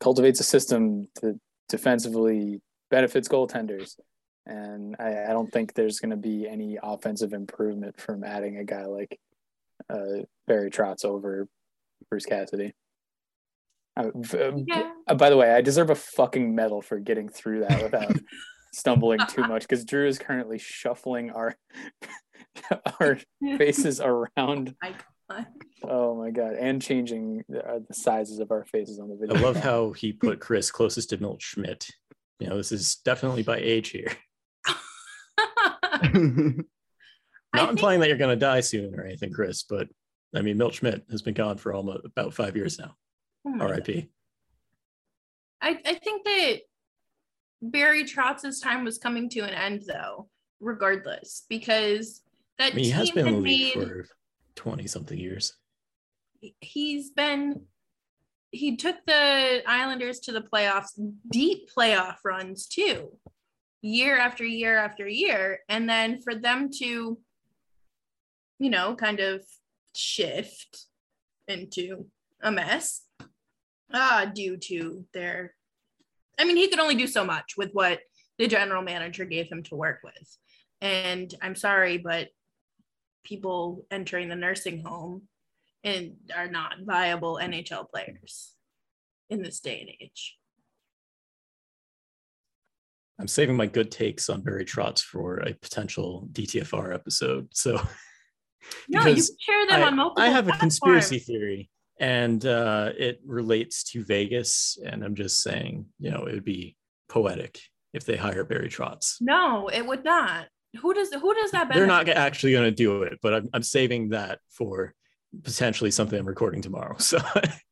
cultivates 0.00 0.40
a 0.40 0.44
system 0.44 1.08
that 1.22 1.38
defensively 1.68 2.60
benefits 2.90 3.28
goaltenders 3.28 3.94
and 4.46 4.96
I, 4.98 5.24
I 5.24 5.28
don't 5.28 5.52
think 5.52 5.74
there's 5.74 6.00
going 6.00 6.10
to 6.10 6.16
be 6.16 6.48
any 6.48 6.78
offensive 6.82 7.32
improvement 7.32 8.00
from 8.00 8.24
adding 8.24 8.56
a 8.56 8.64
guy 8.64 8.86
like 8.86 9.18
uh, 9.88 10.24
Barry 10.46 10.70
Trotz 10.70 11.04
over 11.04 11.46
Bruce 12.08 12.26
Cassidy. 12.26 12.74
Uh, 14.06 14.10
v- 14.14 14.64
Yeah. 14.68 14.92
uh, 15.06 15.14
by 15.14 15.30
the 15.30 15.36
way, 15.36 15.52
I 15.52 15.60
deserve 15.60 15.90
a 15.90 15.94
fucking 15.94 16.54
medal 16.54 16.82
for 16.82 16.98
getting 16.98 17.28
through 17.28 17.60
that 17.60 17.82
without 17.82 18.12
stumbling 18.72 19.20
too 19.28 19.42
much 19.42 19.62
because 19.62 19.84
Drew 19.84 20.06
is 20.06 20.18
currently 20.18 20.58
shuffling 20.58 21.30
our 21.30 21.56
our 23.00 23.18
faces 23.58 24.00
around. 24.04 24.74
Oh 25.84 26.16
my 26.16 26.30
god! 26.30 26.54
And 26.54 26.82
changing 26.82 27.44
the, 27.48 27.64
uh, 27.64 27.78
the 27.86 27.94
sizes 27.94 28.38
of 28.40 28.50
our 28.50 28.64
faces 28.64 28.98
on 28.98 29.08
the 29.08 29.14
video. 29.16 29.34
I 29.34 29.38
video. 29.38 29.46
love 29.52 29.56
how 29.62 29.92
he 29.92 30.12
put 30.12 30.40
Chris 30.40 30.70
closest 30.70 31.10
to 31.10 31.18
Milt 31.18 31.40
Schmidt. 31.40 31.86
You 32.40 32.48
know, 32.48 32.56
this 32.56 32.72
is 32.72 32.96
definitely 33.04 33.42
by 33.44 33.58
age 33.58 33.90
here. 33.90 34.08
I 36.02 36.08
Not 37.54 37.68
think- 37.68 37.70
implying 37.70 38.00
that 38.00 38.08
you're 38.08 38.16
going 38.18 38.36
to 38.36 38.40
die 38.40 38.60
soon 38.60 38.94
or 38.94 39.04
anything, 39.04 39.32
Chris, 39.32 39.62
but 39.68 39.88
I 40.34 40.42
mean, 40.42 40.56
Milt 40.58 40.74
Schmidt 40.74 41.04
has 41.10 41.22
been 41.22 41.34
gone 41.34 41.56
for 41.58 41.72
almost 41.72 42.04
about 42.04 42.34
five 42.34 42.56
years 42.56 42.78
now. 42.78 42.94
Hmm. 43.46 43.60
Oh 43.60 43.66
R.I.P. 43.66 44.08
I, 45.62 45.78
I 45.84 45.94
think 45.94 46.24
that 46.24 46.60
Barry 47.62 48.04
Trotz's 48.04 48.60
time 48.60 48.84
was 48.84 48.98
coming 48.98 49.28
to 49.30 49.40
an 49.40 49.50
end 49.50 49.82
though, 49.86 50.28
regardless, 50.60 51.44
because 51.48 52.22
that 52.58 52.72
I 52.72 52.76
mean, 52.76 52.84
he 52.86 52.90
has 52.90 53.10
been 53.10 53.26
in 53.26 53.34
had 53.34 53.42
the 53.42 53.46
league 53.46 53.76
made 53.76 53.88
for 53.88 54.06
20 54.56 54.86
something 54.86 55.18
years. 55.18 55.54
he's 56.60 57.10
been 57.10 57.62
he 58.50 58.76
took 58.76 58.96
the 59.06 59.62
Islanders 59.66 60.20
to 60.20 60.32
the 60.32 60.40
playoffs, 60.40 60.98
deep 61.30 61.70
playoff 61.76 62.16
runs 62.24 62.66
too, 62.66 63.16
year 63.80 64.18
after 64.18 64.44
year 64.44 64.76
after 64.76 65.06
year. 65.06 65.60
And 65.68 65.88
then 65.88 66.20
for 66.20 66.34
them 66.34 66.70
to, 66.80 67.18
you 68.58 68.70
know, 68.70 68.94
kind 68.96 69.20
of 69.20 69.44
shift 69.94 70.86
into 71.46 72.06
a 72.42 72.50
mess, 72.50 73.02
uh, 73.92 74.26
due 74.26 74.56
to 74.56 75.04
their 75.12 75.54
I 76.38 76.44
mean, 76.44 76.56
he 76.56 76.68
could 76.68 76.80
only 76.80 76.94
do 76.94 77.06
so 77.06 77.22
much 77.24 77.56
with 77.58 77.70
what 77.72 78.00
the 78.38 78.48
general 78.48 78.82
manager 78.82 79.26
gave 79.26 79.48
him 79.50 79.62
to 79.64 79.74
work 79.76 79.98
with. 80.02 80.38
And 80.80 81.32
I'm 81.42 81.54
sorry, 81.54 81.98
but 81.98 82.28
people 83.24 83.84
entering 83.90 84.30
the 84.30 84.36
nursing 84.36 84.82
home 84.82 85.28
and 85.84 86.16
are 86.34 86.48
not 86.48 86.76
viable 86.82 87.38
NHL 87.42 87.90
players 87.90 88.54
in 89.28 89.42
this 89.42 89.60
day 89.60 89.80
and 89.80 89.90
age. 90.00 90.38
I'm 93.20 93.28
saving 93.28 93.56
my 93.56 93.66
good 93.66 93.90
takes 93.90 94.30
on 94.30 94.40
Barry 94.40 94.64
Trotz 94.64 95.02
for 95.02 95.40
a 95.40 95.52
potential 95.52 96.26
DTFR 96.32 96.94
episode. 96.94 97.48
So 97.52 97.74
No, 98.88 99.00
you 99.06 99.14
can 99.14 99.24
share 99.38 99.66
them 99.68 99.82
I, 99.82 99.86
on 99.88 99.96
multiple. 99.96 100.22
I 100.22 100.28
have 100.28 100.48
a 100.48 100.52
conspiracy 100.52 101.18
theory 101.18 101.70
and 102.00 102.44
uh, 102.46 102.92
it 102.96 103.20
relates 103.24 103.84
to 103.84 104.02
Vegas. 104.02 104.78
And 104.84 105.04
I'm 105.04 105.14
just 105.14 105.42
saying, 105.42 105.86
you 106.00 106.10
know, 106.10 106.24
it 106.26 106.32
would 106.32 106.44
be 106.44 106.76
poetic 107.08 107.60
if 107.92 108.06
they 108.06 108.16
hire 108.16 108.42
Barry 108.42 108.70
Trotz. 108.70 109.16
No, 109.20 109.68
it 109.68 109.86
would 109.86 110.02
not. 110.02 110.46
Who 110.80 110.94
does 110.94 111.12
who 111.12 111.34
does 111.34 111.50
that 111.50 111.68
benefit? 111.68 111.74
They're 111.74 111.86
not 111.86 112.08
actually 112.08 112.52
going 112.52 112.64
to 112.64 112.70
do 112.70 113.02
it, 113.02 113.18
but 113.22 113.34
I'm, 113.34 113.48
I'm 113.52 113.62
saving 113.62 114.10
that 114.10 114.38
for 114.48 114.94
potentially 115.44 115.90
something 115.90 116.18
I'm 116.18 116.26
recording 116.26 116.62
tomorrow. 116.62 116.96
So 117.00 117.18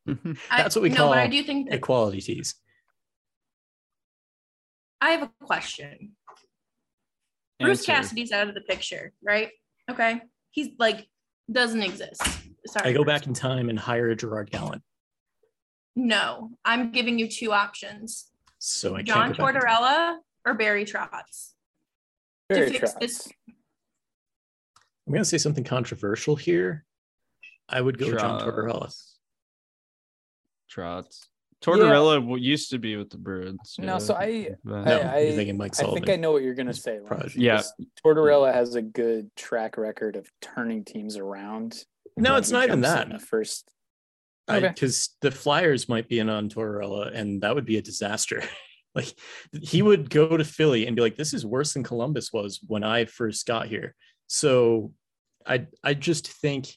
that's 0.51 0.75
what 0.75 0.83
we 0.83 0.89
no, 0.91 0.97
call 0.97 1.09
but 1.11 1.19
I 1.19 1.27
do 1.27 1.43
think 1.43 1.69
that 1.69 1.77
equality 1.77 2.21
teas. 2.21 2.55
I 5.01 5.11
have 5.11 5.23
a 5.23 5.31
question. 5.45 6.13
Bruce 7.61 7.85
Cassidy's 7.85 8.33
out 8.33 8.49
of 8.49 8.55
the 8.55 8.61
picture, 8.63 9.13
right? 9.23 9.51
Okay. 9.91 10.21
He's 10.51 10.69
like 10.79 11.07
doesn't 11.51 11.83
exist. 11.83 12.23
Sorry. 12.69 12.91
I 12.91 12.93
go 12.93 13.05
back 13.05 13.27
in 13.27 13.35
time 13.35 13.69
and 13.71 13.79
hire 13.79 14.15
Gerard 14.15 14.51
Gallant. 14.51 14.83
No, 15.97 16.51
I'm 16.65 16.93
giving 16.93 17.19
you 17.19 17.29
two 17.29 17.53
options. 17.53 18.27
So 18.59 18.95
I 18.97 19.03
John 19.03 19.35
can't 19.35 19.39
go 19.39 19.47
back. 19.53 19.63
Tortorella 19.63 20.17
or 20.45 20.55
Barry 20.55 20.85
Trotz. 20.85 21.53
Barry 22.49 22.71
fix 22.73 22.93
Trotz. 22.93 23.01
this- 23.01 23.29
I'm 25.07 25.13
going 25.13 25.23
to 25.23 25.29
say 25.29 25.39
something 25.39 25.65
controversial 25.65 26.37
here. 26.37 26.85
I 27.69 27.81
would 27.81 27.99
go 27.99 28.15
John 28.17 28.41
Tortorella. 28.43 28.93
Trotz. 30.71 31.27
Tortorella 31.63 32.17
w 32.21 32.37
used 32.37 32.71
to 32.71 32.79
be 32.79 32.97
with 32.97 33.11
the 33.11 33.17
Bruins. 33.17 33.77
No, 33.79 33.99
so 33.99 34.15
I- 34.15 34.51
but- 34.63 34.85
No, 34.85 35.01
I- 35.01 35.19
you're 35.21 35.33
thinking 35.33 35.57
Mike 35.57 35.73
I 35.81 35.85
think 35.93 36.09
I 36.09 36.17
know 36.17 36.31
what 36.31 36.43
you're 36.43 36.55
gonna 36.55 36.73
say. 36.75 36.99
Lance, 36.99 37.09
Prodigy. 37.09 37.41
Yeah. 37.41 37.63
Tortorella 38.05 38.53
has 38.55 38.75
a 38.77 38.83
good 38.83 39.35
track 39.35 39.77
record 39.77 40.15
of 40.15 40.31
turning 40.41 40.85
teams 40.85 41.17
around. 41.17 41.85
No, 42.21 42.37
it's 42.37 42.51
not 42.51 42.65
even 42.65 42.81
that. 42.83 43.21
first, 43.23 43.71
Okay. 44.51 44.69
because 44.69 45.17
the 45.21 45.31
Flyers 45.31 45.89
might 45.89 46.09
be 46.09 46.19
in 46.19 46.29
on 46.31 46.49
Tortorella, 46.49 47.15
and 47.15 47.43
that 47.43 47.55
would 47.55 47.67
be 47.67 47.77
a 47.77 47.83
disaster. 47.83 48.43
like 48.95 49.13
he 49.63 49.83
would 49.83 50.09
go 50.11 50.37
to 50.37 50.45
Philly 50.45 50.87
and 50.87 50.97
be 50.97 51.03
like, 51.03 51.17
"This 51.17 51.35
is 51.35 51.45
worse 51.47 51.75
than 51.75 51.83
Columbus 51.85 52.33
was 52.33 52.61
when 52.67 52.83
I 52.85 53.05
first 53.05 53.47
got 53.47 53.67
here." 53.69 53.95
So, 54.27 54.93
I 55.47 55.67
I 55.85 55.95
just 55.95 56.29
think 56.29 56.69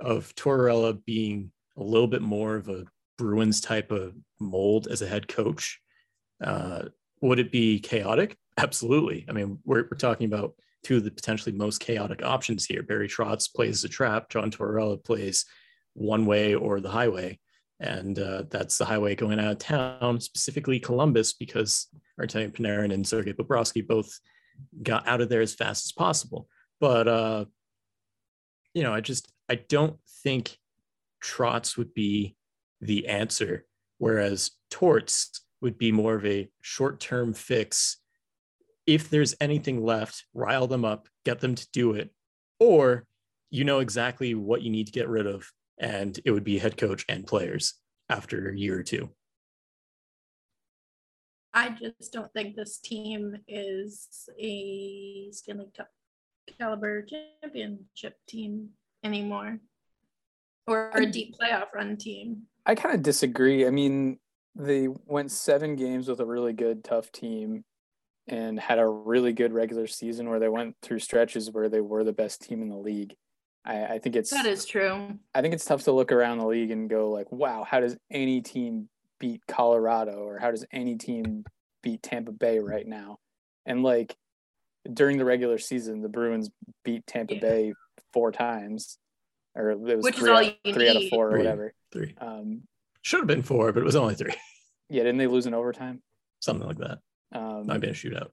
of 0.00 0.34
Tortorella 0.34 1.02
being 1.04 1.52
a 1.76 1.82
little 1.82 2.08
bit 2.08 2.22
more 2.22 2.56
of 2.56 2.68
a 2.68 2.84
Bruins 3.18 3.60
type 3.60 3.92
of 3.92 4.14
mold 4.40 4.88
as 4.88 5.00
a 5.02 5.06
head 5.08 5.28
coach. 5.28 5.80
Uh, 6.42 6.86
would 7.20 7.38
it 7.38 7.52
be 7.52 7.78
chaotic? 7.78 8.36
Absolutely. 8.58 9.24
I 9.28 9.32
mean, 9.32 9.58
we're 9.64 9.82
we're 9.90 9.96
talking 9.96 10.26
about 10.26 10.54
two 10.82 10.96
of 10.96 11.04
the 11.04 11.10
potentially 11.10 11.54
most 11.54 11.80
chaotic 11.80 12.24
options 12.24 12.64
here. 12.64 12.82
Barry 12.82 13.08
Trotz 13.08 13.52
plays 13.52 13.82
the 13.82 13.88
trap. 13.88 14.28
John 14.28 14.50
Tortorella 14.50 15.02
plays 15.02 15.44
one 15.94 16.26
way 16.26 16.54
or 16.54 16.80
the 16.80 16.90
highway. 16.90 17.38
And 17.80 18.18
uh, 18.18 18.44
that's 18.48 18.78
the 18.78 18.84
highway 18.84 19.14
going 19.14 19.40
out 19.40 19.52
of 19.52 19.58
town, 19.58 20.20
specifically 20.20 20.78
Columbus, 20.78 21.32
because 21.32 21.88
Artemi 22.20 22.52
Panarin 22.52 22.92
and 22.94 23.06
Sergei 23.06 23.32
Bobrovsky 23.32 23.86
both 23.86 24.20
got 24.82 25.06
out 25.08 25.20
of 25.20 25.28
there 25.28 25.40
as 25.40 25.54
fast 25.54 25.86
as 25.86 25.92
possible. 25.92 26.48
But, 26.80 27.08
uh, 27.08 27.44
you 28.74 28.82
know, 28.82 28.94
I 28.94 29.00
just, 29.00 29.32
I 29.48 29.56
don't 29.56 29.98
think 30.22 30.56
Trotz 31.22 31.76
would 31.76 31.92
be 31.92 32.36
the 32.80 33.08
answer, 33.08 33.64
whereas 33.98 34.52
Torts 34.70 35.42
would 35.60 35.78
be 35.78 35.92
more 35.92 36.14
of 36.14 36.26
a 36.26 36.48
short 36.60 37.00
term 37.00 37.32
fix. 37.32 37.98
If 38.86 39.10
there's 39.10 39.34
anything 39.40 39.84
left, 39.84 40.24
rile 40.34 40.66
them 40.66 40.84
up, 40.84 41.08
get 41.24 41.40
them 41.40 41.54
to 41.54 41.68
do 41.72 41.92
it, 41.92 42.10
or 42.58 43.06
you 43.50 43.64
know 43.64 43.78
exactly 43.78 44.34
what 44.34 44.62
you 44.62 44.70
need 44.70 44.86
to 44.86 44.92
get 44.92 45.08
rid 45.08 45.26
of, 45.26 45.50
and 45.78 46.18
it 46.24 46.30
would 46.30 46.44
be 46.44 46.58
head 46.58 46.76
coach 46.76 47.04
and 47.08 47.26
players 47.26 47.74
after 48.08 48.50
a 48.50 48.56
year 48.56 48.78
or 48.78 48.82
two. 48.82 49.10
I 51.54 51.70
just 51.70 52.12
don't 52.12 52.32
think 52.32 52.56
this 52.56 52.78
team 52.78 53.36
is 53.46 54.08
a 54.40 55.28
Stanley 55.32 55.70
Cup 55.76 55.88
caliber 56.58 57.04
championship 57.42 58.16
team 58.26 58.70
anymore, 59.04 59.58
or 60.66 60.90
a 60.94 61.06
deep 61.06 61.36
playoff 61.38 61.72
run 61.74 61.96
team. 61.96 62.42
I 62.64 62.74
kind 62.74 62.94
of 62.94 63.02
disagree. 63.02 63.66
I 63.66 63.70
mean, 63.70 64.18
they 64.54 64.88
went 64.88 65.30
seven 65.30 65.76
games 65.76 66.08
with 66.08 66.20
a 66.20 66.26
really 66.26 66.52
good, 66.52 66.84
tough 66.84 67.12
team, 67.12 67.64
and 68.28 68.58
had 68.58 68.78
a 68.78 68.86
really 68.86 69.32
good 69.32 69.52
regular 69.52 69.86
season 69.86 70.28
where 70.28 70.38
they 70.38 70.48
went 70.48 70.76
through 70.82 70.98
stretches 71.00 71.50
where 71.50 71.68
they 71.68 71.80
were 71.80 72.04
the 72.04 72.12
best 72.12 72.42
team 72.42 72.62
in 72.62 72.68
the 72.68 72.76
league. 72.76 73.14
I, 73.64 73.84
I 73.84 73.98
think 73.98 74.16
it's 74.16 74.30
That 74.30 74.46
is 74.46 74.64
true. 74.64 75.18
I 75.34 75.40
think 75.40 75.54
it's 75.54 75.64
tough 75.64 75.84
to 75.84 75.92
look 75.92 76.12
around 76.12 76.38
the 76.38 76.46
league 76.46 76.70
and 76.70 76.88
go 76.88 77.10
like, 77.10 77.30
wow, 77.32 77.64
how 77.68 77.80
does 77.80 77.96
any 78.10 78.40
team 78.40 78.88
beat 79.20 79.40
Colorado 79.46 80.24
or 80.24 80.38
how 80.38 80.50
does 80.50 80.64
any 80.72 80.96
team 80.96 81.44
beat 81.82 82.02
Tampa 82.02 82.32
Bay 82.32 82.58
right 82.58 82.86
now? 82.86 83.18
And 83.66 83.82
like 83.82 84.16
during 84.92 85.18
the 85.18 85.24
regular 85.24 85.58
season, 85.58 86.02
the 86.02 86.08
Bruins 86.08 86.50
beat 86.84 87.06
Tampa 87.06 87.34
Yeah. 87.34 87.40
Bay 87.40 87.72
four 88.12 88.32
times, 88.32 88.98
or 89.54 89.70
it 89.70 89.78
was 89.80 90.04
Which 90.04 90.14
is 90.16 90.20
three, 90.20 90.30
all 90.30 90.38
out, 90.38 90.54
you 90.64 90.74
three 90.74 90.88
out 90.88 90.96
of 90.96 91.08
four 91.08 91.28
or 91.28 91.30
Three. 91.30 91.38
whatever. 91.38 91.74
Three. 91.92 92.14
Um, 92.20 92.62
Should 93.02 93.20
have 93.20 93.26
been 93.28 93.42
four, 93.42 93.72
but 93.72 93.80
it 93.80 93.86
was 93.86 93.94
only 93.96 94.14
three. 94.16 94.34
yeah, 94.88 95.02
didn't 95.04 95.18
they 95.18 95.28
lose 95.28 95.46
in 95.46 95.54
overtime? 95.54 96.02
Something 96.40 96.66
like 96.66 96.78
that. 96.78 96.98
Um, 97.32 97.66
Might 97.66 97.74
have 97.74 97.80
been 97.80 97.90
a 97.90 97.94
shootout. 97.94 98.28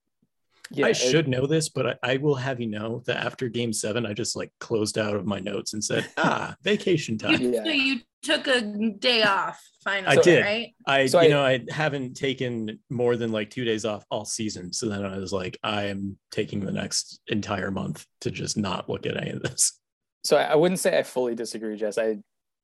yeah, 0.72 0.88
I 0.88 0.90
it- 0.90 0.96
should 0.98 1.28
know 1.28 1.46
this, 1.48 1.70
but 1.70 2.00
I, 2.04 2.14
I 2.14 2.18
will 2.18 2.36
have 2.36 2.60
you 2.60 2.68
know 2.68 3.02
that 3.08 3.18
after 3.18 3.48
game 3.50 3.74
seven, 3.74 4.06
I 4.06 4.14
just 4.14 4.36
like 4.36 4.52
closed 4.60 4.98
out 4.98 5.16
of 5.16 5.26
my 5.26 5.40
notes 5.40 5.74
and 5.74 5.84
said, 5.84 6.08
ah, 6.18 6.56
vacation 6.64 7.18
time. 7.18 7.42
You, 7.42 7.54
Yeah. 7.54 7.64
So 7.64 7.70
you 7.72 8.00
took 8.22 8.48
a 8.48 8.60
day 9.00 9.24
off 9.24 9.58
finally, 9.84 10.18
I 10.18 10.22
did. 10.22 10.44
right? 10.44 10.74
I, 10.86 11.06
So 11.06 11.22
you 11.22 11.28
I- 11.28 11.30
know, 11.30 11.42
I 11.44 11.64
haven't 11.70 12.16
taken 12.18 12.80
more 12.90 13.16
than 13.16 13.32
like 13.32 13.50
two 13.50 13.64
days 13.66 13.86
off 13.86 14.04
all 14.12 14.26
season. 14.26 14.74
So 14.74 14.90
then 14.90 15.06
I 15.06 15.18
was 15.18 15.32
like, 15.32 15.58
I 15.64 15.84
am 15.86 16.18
taking 16.32 16.60
the 16.60 16.72
next 16.74 17.22
entire 17.28 17.72
month 17.72 18.06
to 18.22 18.32
just 18.32 18.58
not 18.58 18.90
look 18.90 19.06
at 19.06 19.16
any 19.18 19.32
of 19.32 19.42
this. 19.44 19.80
So 20.26 20.36
I 20.38 20.44
I 20.52 20.56
wouldn't 20.56 20.80
say 20.82 20.98
I 21.00 21.04
fully 21.04 21.34
disagree, 21.34 21.78
Jess. 21.78 21.98
I 21.98 22.18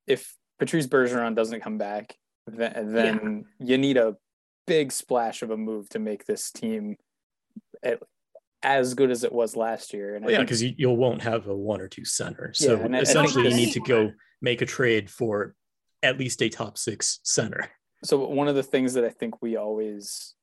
if 0.08 0.36
Patrice 0.60 0.88
Bergeron 0.88 1.36
doesn't 1.36 1.62
come 1.62 1.78
back, 1.78 2.16
then, 2.48 2.94
then 2.94 3.46
you 3.60 3.78
need 3.78 3.96
a 3.98 4.16
big 4.68 4.92
splash 4.92 5.42
of 5.42 5.52
a 5.52 5.58
move 5.58 5.90
to 5.90 6.00
make 6.00 6.26
this 6.26 6.52
team 6.52 6.98
at, 7.84 8.00
as 8.64 8.94
good 8.94 9.12
as 9.12 9.24
it 9.24 9.32
was 9.32 9.56
last 9.56 9.94
year. 9.94 10.16
And 10.16 10.26
Well, 10.26 10.34
yeah, 10.34 10.42
because 10.42 10.62
you, 10.64 10.74
you 10.78 10.90
won't 10.90 11.22
have 11.22 11.48
a 11.48 11.56
one 11.56 11.82
or 11.82 11.88
two 11.88 12.06
center. 12.06 12.52
So 12.54 12.78
Yeah, 12.78 12.86
and 12.86 12.96
I- 12.96 13.00
I 13.00 13.02
essentially, 13.02 13.50
you 13.50 13.56
need 13.56 13.74
to 13.74 13.80
go 13.82 14.12
make 14.42 14.62
a 14.62 14.66
trade 14.66 15.10
for 15.10 15.56
at 16.04 16.18
least 16.20 16.42
a 16.42 16.50
top 16.50 16.78
six 16.78 17.20
center. 17.24 17.70
so 18.04 18.18
one 18.28 18.48
of 18.48 18.56
the 18.56 18.64
things 18.64 18.94
that 18.94 19.04
I 19.06 19.10
think 19.10 19.42
we 19.42 19.56
always 19.56 20.36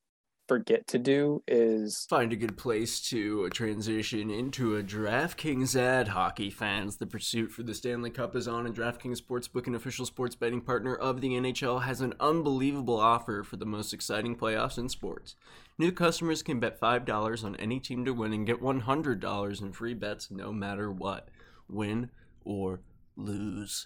forget 0.47 0.87
to 0.87 0.99
do 0.99 1.43
is 1.47 2.05
Find 2.09 2.33
a 2.33 2.37
good 2.37 2.57
place 2.57 2.99
to 3.09 3.49
transition 3.49 4.29
into 4.29 4.75
a 4.75 4.83
DraftKings 4.83 5.75
ad. 5.75 6.09
Hockey 6.09 6.49
fans, 6.49 6.97
the 6.97 7.07
pursuit 7.07 7.51
for 7.51 7.63
the 7.63 7.73
Stanley 7.73 8.09
Cup 8.09 8.35
is 8.35 8.47
on, 8.47 8.65
and 8.65 8.75
DraftKings 8.75 9.21
Sportsbook, 9.21 9.67
an 9.67 9.75
official 9.75 10.05
sports 10.05 10.35
betting 10.35 10.61
partner 10.61 10.95
of 10.95 11.21
the 11.21 11.29
NHL, 11.29 11.83
has 11.83 12.01
an 12.01 12.13
unbelievable 12.19 12.99
offer 12.99 13.43
for 13.43 13.57
the 13.57 13.65
most 13.65 13.93
exciting 13.93 14.35
playoffs 14.35 14.77
in 14.77 14.89
sports. 14.89 15.35
New 15.77 15.91
customers 15.91 16.43
can 16.43 16.59
bet 16.59 16.79
$5 16.79 17.43
on 17.43 17.55
any 17.55 17.79
team 17.79 18.05
to 18.05 18.13
win 18.13 18.33
and 18.33 18.45
get 18.45 18.61
$100 18.61 19.61
in 19.61 19.71
free 19.71 19.93
bets 19.93 20.29
no 20.29 20.51
matter 20.51 20.91
what, 20.91 21.29
win 21.67 22.09
or 22.45 22.81
lose. 23.15 23.85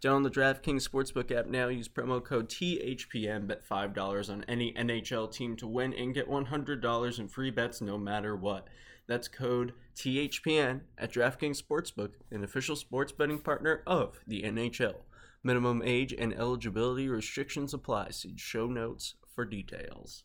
Download 0.00 0.22
the 0.22 0.40
DraftKings 0.40 0.88
Sportsbook 0.88 1.36
app 1.36 1.46
now. 1.46 1.66
Use 1.66 1.88
promo 1.88 2.22
code 2.22 2.48
THPN. 2.48 3.48
Bet 3.48 3.68
$5 3.68 4.30
on 4.30 4.44
any 4.46 4.72
NHL 4.74 5.32
team 5.32 5.56
to 5.56 5.66
win 5.66 5.92
and 5.92 6.14
get 6.14 6.28
$100 6.30 7.18
in 7.18 7.28
free 7.28 7.50
bets 7.50 7.80
no 7.80 7.98
matter 7.98 8.36
what. 8.36 8.68
That's 9.08 9.26
code 9.26 9.72
THPN 9.96 10.82
at 10.96 11.12
DraftKings 11.12 11.60
Sportsbook, 11.60 12.10
an 12.30 12.44
official 12.44 12.76
sports 12.76 13.10
betting 13.10 13.40
partner 13.40 13.82
of 13.86 14.20
the 14.26 14.42
NHL. 14.42 14.94
Minimum 15.42 15.82
age 15.84 16.14
and 16.16 16.32
eligibility 16.34 17.08
restrictions 17.08 17.74
apply. 17.74 18.10
See 18.10 18.34
show 18.36 18.66
notes 18.66 19.14
for 19.34 19.44
details. 19.44 20.24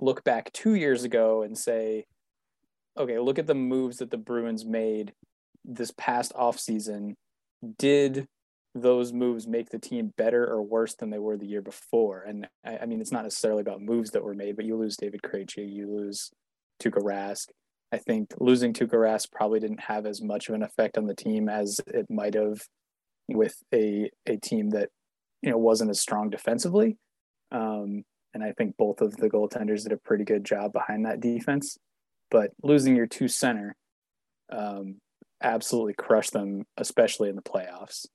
look 0.00 0.24
back 0.24 0.52
two 0.52 0.74
years 0.74 1.04
ago 1.04 1.42
and 1.42 1.56
say, 1.56 2.06
okay, 2.98 3.18
look 3.18 3.38
at 3.38 3.46
the 3.46 3.54
moves 3.54 3.98
that 3.98 4.10
the 4.10 4.18
Bruins 4.18 4.64
made 4.64 5.12
this 5.64 5.92
past 5.96 6.32
offseason. 6.34 7.14
Did 7.78 8.26
those 8.82 9.12
moves 9.12 9.46
make 9.46 9.70
the 9.70 9.78
team 9.78 10.12
better 10.16 10.46
or 10.46 10.62
worse 10.62 10.94
than 10.94 11.10
they 11.10 11.18
were 11.18 11.36
the 11.36 11.46
year 11.46 11.62
before? 11.62 12.22
And 12.22 12.46
I, 12.64 12.78
I 12.78 12.86
mean, 12.86 13.00
it's 13.00 13.12
not 13.12 13.24
necessarily 13.24 13.60
about 13.60 13.80
moves 13.80 14.10
that 14.10 14.24
were 14.24 14.34
made, 14.34 14.56
but 14.56 14.64
you 14.64 14.76
lose 14.76 14.96
David 14.96 15.22
Krejci, 15.22 15.70
you 15.70 15.90
lose 15.90 16.30
Tuukka 16.82 17.02
Rask. 17.02 17.46
I 17.92 17.98
think 17.98 18.34
losing 18.38 18.72
Tuukka 18.72 18.94
Rask 18.94 19.30
probably 19.30 19.60
didn't 19.60 19.80
have 19.80 20.06
as 20.06 20.20
much 20.20 20.48
of 20.48 20.54
an 20.54 20.62
effect 20.62 20.98
on 20.98 21.06
the 21.06 21.14
team 21.14 21.48
as 21.48 21.80
it 21.86 22.06
might 22.10 22.34
have 22.34 22.60
with 23.28 23.56
a 23.72 24.10
a 24.26 24.36
team 24.36 24.70
that 24.70 24.90
you 25.42 25.50
know 25.50 25.58
wasn't 25.58 25.90
as 25.90 26.00
strong 26.00 26.30
defensively. 26.30 26.96
Um, 27.52 28.04
and 28.34 28.42
I 28.42 28.52
think 28.52 28.76
both 28.76 29.00
of 29.00 29.16
the 29.16 29.30
goaltenders 29.30 29.84
did 29.84 29.92
a 29.92 29.96
pretty 29.96 30.24
good 30.24 30.44
job 30.44 30.72
behind 30.72 31.06
that 31.06 31.20
defense. 31.20 31.78
But 32.30 32.50
losing 32.62 32.96
your 32.96 33.06
two 33.06 33.28
center 33.28 33.76
um, 34.52 34.96
absolutely 35.42 35.94
crushed 35.94 36.32
them, 36.32 36.64
especially 36.76 37.28
in 37.28 37.36
the 37.36 37.42
playoffs. 37.42 38.06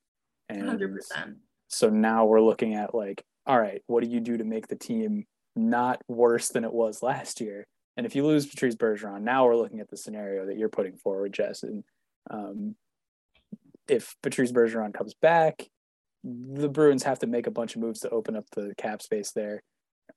And 0.58 0.68
Hundred 0.68 0.94
percent. 0.94 1.36
so 1.68 1.88
now 1.88 2.26
we're 2.26 2.40
looking 2.40 2.74
at 2.74 2.94
like, 2.94 3.24
all 3.46 3.58
right, 3.60 3.82
what 3.86 4.02
do 4.04 4.10
you 4.10 4.20
do 4.20 4.36
to 4.36 4.44
make 4.44 4.68
the 4.68 4.76
team 4.76 5.24
not 5.56 6.00
worse 6.08 6.48
than 6.48 6.64
it 6.64 6.72
was 6.72 7.02
last 7.02 7.40
year? 7.40 7.66
And 7.96 8.06
if 8.06 8.14
you 8.16 8.24
lose 8.24 8.46
Patrice 8.46 8.74
Bergeron, 8.76 9.22
now 9.22 9.44
we're 9.44 9.56
looking 9.56 9.80
at 9.80 9.90
the 9.90 9.96
scenario 9.96 10.46
that 10.46 10.56
you're 10.56 10.68
putting 10.68 10.96
forward, 10.96 11.32
Jess. 11.32 11.62
And 11.62 11.84
um, 12.30 12.74
if 13.88 14.16
Patrice 14.22 14.52
Bergeron 14.52 14.94
comes 14.94 15.14
back, 15.14 15.68
the 16.24 16.68
Bruins 16.68 17.02
have 17.02 17.18
to 17.18 17.26
make 17.26 17.46
a 17.46 17.50
bunch 17.50 17.74
of 17.74 17.82
moves 17.82 18.00
to 18.00 18.10
open 18.10 18.36
up 18.36 18.44
the 18.54 18.72
cap 18.78 19.02
space 19.02 19.32
there. 19.32 19.62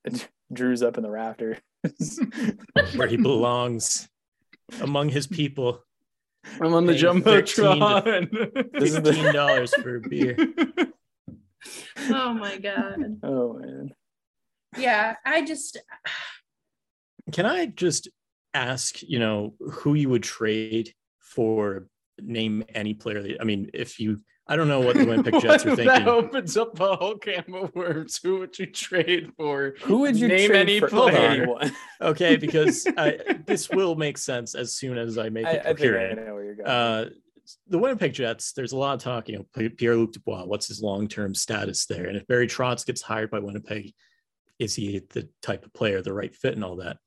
Drew's 0.52 0.82
up 0.82 0.96
in 0.96 1.02
the 1.02 1.10
rafters 1.10 1.58
Where 2.94 3.08
he 3.08 3.16
belongs 3.16 4.08
among 4.80 5.08
his 5.08 5.26
people. 5.26 5.84
I'm 6.60 6.74
on 6.74 6.86
the 6.86 6.94
Paying 6.94 7.22
jumbotron. 7.22 8.72
This 8.72 8.90
is 8.94 9.02
the- 9.02 9.12
Fifteen 9.12 9.32
dollars 9.32 9.74
for 9.74 9.96
a 9.96 10.00
beer. 10.00 10.36
Oh 12.10 12.32
my 12.32 12.58
god. 12.58 13.18
oh 13.22 13.54
man. 13.54 13.92
Yeah, 14.78 15.16
I 15.24 15.44
just 15.44 15.78
Can 17.32 17.46
I 17.46 17.66
just 17.66 18.08
ask, 18.54 19.02
you 19.02 19.18
know, 19.18 19.54
who 19.60 19.94
you 19.94 20.08
would 20.10 20.22
trade 20.22 20.92
for 21.18 21.88
name 22.20 22.64
any 22.74 22.94
player 22.94 23.22
that 23.22 23.40
I 23.40 23.44
mean, 23.44 23.70
if 23.74 23.98
you 23.98 24.18
I 24.48 24.54
don't 24.54 24.68
know 24.68 24.80
what 24.80 24.96
the 24.96 25.04
Winnipeg 25.04 25.34
Jets 25.40 25.66
are 25.66 25.74
thinking. 25.74 25.86
that 25.86 26.06
opens 26.06 26.56
up 26.56 26.78
a 26.78 26.94
whole 26.94 27.16
can 27.16 27.44
of 27.52 27.74
worms. 27.74 28.20
Who 28.22 28.38
would 28.40 28.56
you 28.58 28.66
trade 28.66 29.32
for? 29.36 29.74
Who 29.82 29.98
would 29.98 30.16
you 30.16 30.28
Name 30.28 30.50
trade 30.50 30.60
any 30.60 30.80
for 30.80 30.88
player. 30.88 31.16
anyone? 31.16 31.72
Okay, 32.00 32.36
because 32.36 32.86
I, 32.98 33.18
this 33.46 33.70
will 33.70 33.94
make 33.96 34.18
sense 34.18 34.54
as 34.54 34.74
soon 34.74 34.98
as 34.98 35.16
I 35.16 35.30
make 35.30 35.46
I, 35.46 35.52
it 35.52 35.62
I 35.66 35.72
think 35.74 35.96
I 35.96 36.12
know 36.12 36.34
where 36.34 36.44
you're 36.44 36.54
going. 36.54 36.68
Uh, 36.68 37.08
the 37.68 37.78
Winnipeg 37.78 38.12
Jets, 38.12 38.52
there's 38.52 38.72
a 38.72 38.76
lot 38.76 38.94
of 38.94 39.02
talk, 39.02 39.28
you 39.28 39.38
know, 39.38 39.68
Pierre 39.70 39.96
Luc 39.96 40.12
Dubois, 40.12 40.44
what's 40.44 40.68
his 40.68 40.82
long 40.82 41.08
term 41.08 41.34
status 41.34 41.86
there? 41.86 42.06
And 42.06 42.16
if 42.16 42.26
Barry 42.26 42.46
Trotz 42.46 42.84
gets 42.84 43.02
hired 43.02 43.30
by 43.30 43.38
Winnipeg, 43.38 43.94
is 44.58 44.74
he 44.74 45.02
the 45.10 45.28
type 45.42 45.64
of 45.64 45.72
player, 45.72 46.02
the 46.02 46.12
right 46.12 46.34
fit, 46.34 46.54
and 46.54 46.64
all 46.64 46.76
that? 46.76 46.98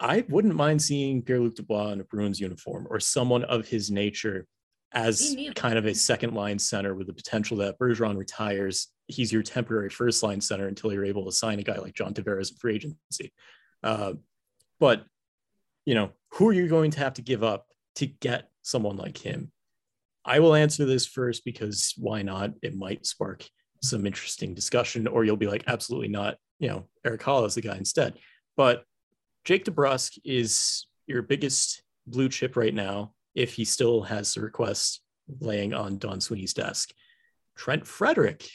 I 0.00 0.24
wouldn't 0.28 0.54
mind 0.54 0.82
seeing 0.82 1.22
Pierre 1.22 1.40
Luc 1.40 1.54
Dubois 1.54 1.92
in 1.92 2.00
a 2.00 2.04
Bruins 2.04 2.40
uniform 2.40 2.86
or 2.90 3.00
someone 3.00 3.44
of 3.44 3.66
his 3.68 3.90
nature 3.90 4.46
as 4.92 5.36
kind 5.54 5.78
of 5.78 5.86
a 5.86 5.94
second 5.94 6.34
line 6.34 6.58
center 6.58 6.94
with 6.94 7.06
the 7.06 7.12
potential 7.12 7.58
that 7.58 7.78
Bergeron 7.78 8.16
retires. 8.16 8.88
He's 9.08 9.32
your 9.32 9.42
temporary 9.42 9.90
first 9.90 10.22
line 10.22 10.40
center 10.40 10.68
until 10.68 10.92
you're 10.92 11.04
able 11.04 11.24
to 11.26 11.32
sign 11.32 11.58
a 11.58 11.62
guy 11.62 11.76
like 11.78 11.94
John 11.94 12.14
Tavares 12.14 12.50
in 12.50 12.56
free 12.56 12.76
agency. 12.76 13.32
Uh, 13.82 14.14
but, 14.80 15.04
you 15.84 15.94
know, 15.94 16.10
who 16.32 16.48
are 16.48 16.52
you 16.52 16.68
going 16.68 16.90
to 16.92 16.98
have 17.00 17.14
to 17.14 17.22
give 17.22 17.42
up 17.42 17.66
to 17.96 18.06
get 18.06 18.48
someone 18.62 18.96
like 18.96 19.18
him? 19.18 19.52
I 20.24 20.40
will 20.40 20.54
answer 20.54 20.84
this 20.84 21.06
first 21.06 21.44
because 21.44 21.94
why 21.96 22.22
not? 22.22 22.52
It 22.62 22.76
might 22.76 23.06
spark 23.06 23.48
some 23.82 24.06
interesting 24.06 24.54
discussion, 24.54 25.06
or 25.06 25.24
you'll 25.24 25.36
be 25.36 25.46
like, 25.46 25.64
absolutely 25.66 26.08
not. 26.08 26.36
You 26.58 26.68
know, 26.68 26.88
Erik 27.04 27.22
Haula 27.22 27.46
is 27.46 27.54
the 27.54 27.60
guy 27.60 27.76
instead. 27.76 28.14
But 28.56 28.84
Jake 29.44 29.64
DeBrusk 29.64 30.18
is 30.24 30.86
your 31.06 31.22
biggest 31.22 31.82
blue 32.06 32.28
chip 32.28 32.56
right 32.56 32.74
now, 32.74 33.12
if 33.36 33.54
he 33.54 33.64
still 33.64 34.02
has 34.02 34.34
the 34.34 34.40
request 34.40 35.00
laying 35.40 35.72
on 35.72 35.98
Don 35.98 36.20
Sweeney's 36.20 36.54
desk. 36.54 36.92
Trent 37.56 37.86
Frederic 37.86 38.48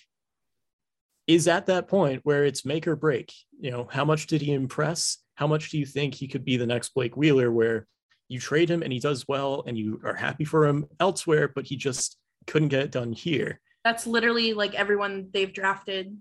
is 1.27 1.47
at 1.47 1.67
that 1.67 1.87
point 1.87 2.21
where 2.23 2.43
it's 2.43 2.65
make 2.65 2.87
or 2.87 2.97
break. 2.97 3.31
You 3.59 3.71
know, 3.71 3.87
how 3.89 4.03
much 4.03 4.27
did 4.27 4.41
he 4.41 4.51
impress? 4.51 5.19
How 5.35 5.47
much 5.47 5.69
do 5.69 5.77
you 5.77 5.85
think 5.85 6.13
he 6.13 6.27
could 6.27 6.43
be 6.43 6.57
the 6.57 6.67
next 6.67 6.89
Blake 6.93 7.15
Wheeler, 7.15 7.51
where 7.51 7.87
you 8.27 8.39
trade 8.39 8.69
him 8.69 8.81
and 8.81 8.91
he 8.91 8.99
does 8.99 9.27
well 9.27 9.63
and 9.65 9.77
you 9.77 10.01
are 10.03 10.15
happy 10.15 10.43
for 10.43 10.65
him 10.65 10.87
elsewhere, 10.99 11.47
but 11.47 11.65
he 11.67 11.77
just 11.77 12.17
couldn't 12.47 12.69
get 12.69 12.83
it 12.83 12.91
done 12.91 13.13
here? 13.13 13.61
that's 13.83 14.05
literally 14.05 14.53
like 14.53 14.75
everyone 14.75 15.29
they've 15.33 15.53
drafted 15.53 16.17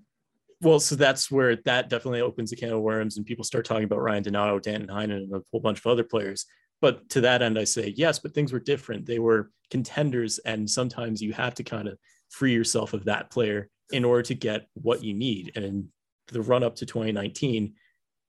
Well, 0.63 0.81
so 0.81 0.95
that's 0.95 1.31
where 1.31 1.57
that 1.65 1.89
definitely 1.89 2.21
opens 2.21 2.53
a 2.53 2.57
can 2.57 2.73
of 2.73 2.81
worms, 2.81 3.17
and 3.17 3.25
people 3.25 3.45
start 3.45 3.65
talking 3.65 3.85
about 3.85 4.03
Ryan 4.03 4.23
Donato, 4.23 4.59
Dan 4.59 4.87
Heinen, 4.89 5.17
and 5.17 5.35
a 5.35 5.43
whole 5.51 5.61
bunch 5.61 5.79
of 5.79 5.87
other 5.87 6.05
players. 6.05 6.45
But 6.83 7.09
to 7.11 7.23
that 7.23 7.43
end, 7.43 7.59
I 7.59 7.65
say 7.65 7.95
yes, 7.97 8.19
but 8.19 8.35
things 8.35 8.53
were 8.53 8.61
different. 8.61 9.07
They 9.07 9.19
were 9.19 9.51
contenders, 9.71 10.39
and 10.39 10.69
sometimes 10.69 11.23
you 11.23 11.33
have 11.33 11.55
to 11.55 11.65
kind 11.65 11.89
of 11.89 11.99
free 12.29 12.53
yourself 12.53 12.93
of 12.93 13.05
that 13.05 13.31
player 13.31 13.71
in 13.91 14.05
order 14.05 14.23
to 14.23 14.35
get 14.35 14.67
what 14.75 15.03
you 15.03 15.15
need. 15.15 15.53
And 15.57 15.65
in 15.65 15.89
the 16.29 16.43
run 16.43 16.63
up 16.63 16.77
to 16.77 16.87
2019, 16.87 17.75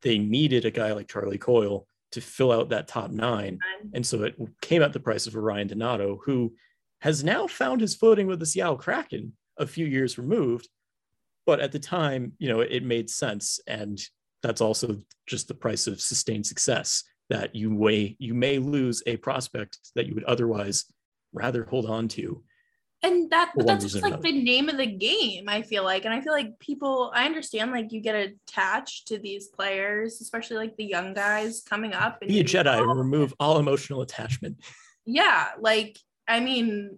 they 0.01 0.17
needed 0.17 0.65
a 0.65 0.71
guy 0.71 0.93
like 0.93 1.07
Charlie 1.07 1.37
Coyle 1.37 1.85
to 2.13 2.21
fill 2.21 2.51
out 2.51 2.69
that 2.69 2.87
top 2.87 3.11
nine. 3.11 3.59
And 3.93 4.05
so 4.05 4.23
it 4.23 4.35
came 4.61 4.81
at 4.81 4.93
the 4.93 4.99
price 4.99 5.27
of 5.27 5.35
a 5.35 5.39
Ryan 5.39 5.67
Donato, 5.67 6.19
who 6.25 6.53
has 7.01 7.23
now 7.23 7.47
found 7.47 7.81
his 7.81 7.95
footing 7.95 8.27
with 8.27 8.39
the 8.39 8.45
Seattle 8.45 8.75
Kraken 8.75 9.33
a 9.57 9.67
few 9.67 9.85
years 9.85 10.17
removed. 10.17 10.67
But 11.51 11.59
at 11.59 11.73
the 11.73 11.79
time, 11.79 12.31
you 12.39 12.47
know, 12.47 12.61
it 12.61 12.81
made 12.81 13.09
sense. 13.09 13.59
And 13.67 14.01
that's 14.41 14.61
also 14.61 15.01
just 15.27 15.49
the 15.49 15.53
price 15.53 15.85
of 15.85 15.99
sustained 15.99 16.45
success 16.45 17.03
that 17.29 17.53
you 17.53 17.69
may 17.69 18.15
you 18.19 18.33
may 18.33 18.57
lose 18.57 19.03
a 19.05 19.17
prospect 19.17 19.77
that 19.95 20.07
you 20.07 20.15
would 20.15 20.23
otherwise 20.23 20.85
rather 21.33 21.65
hold 21.65 21.87
on 21.87 22.07
to 22.07 22.41
and 23.03 23.29
that 23.31 23.51
one 23.53 23.65
that's 23.65 23.83
just 23.83 24.01
like 24.01 24.21
the 24.21 24.31
name 24.31 24.69
of 24.69 24.77
the 24.77 24.85
game 24.85 25.49
i 25.49 25.61
feel 25.61 25.83
like 25.83 26.05
and 26.05 26.13
i 26.13 26.21
feel 26.21 26.33
like 26.33 26.57
people 26.59 27.11
i 27.13 27.25
understand 27.25 27.71
like 27.71 27.91
you 27.91 27.99
get 27.99 28.15
attached 28.15 29.07
to 29.07 29.17
these 29.17 29.47
players 29.47 30.21
especially 30.21 30.55
like 30.55 30.75
the 30.77 30.85
young 30.85 31.13
guys 31.13 31.61
coming 31.61 31.93
up 31.93 32.17
and 32.21 32.29
be 32.29 32.39
a 32.39 32.43
Jedi 32.43 32.79
and 32.79 32.97
remove 32.97 33.33
all 33.39 33.59
emotional 33.59 34.01
attachment. 34.01 34.57
yeah 35.05 35.49
like 35.59 35.99
i 36.29 36.39
mean 36.39 36.97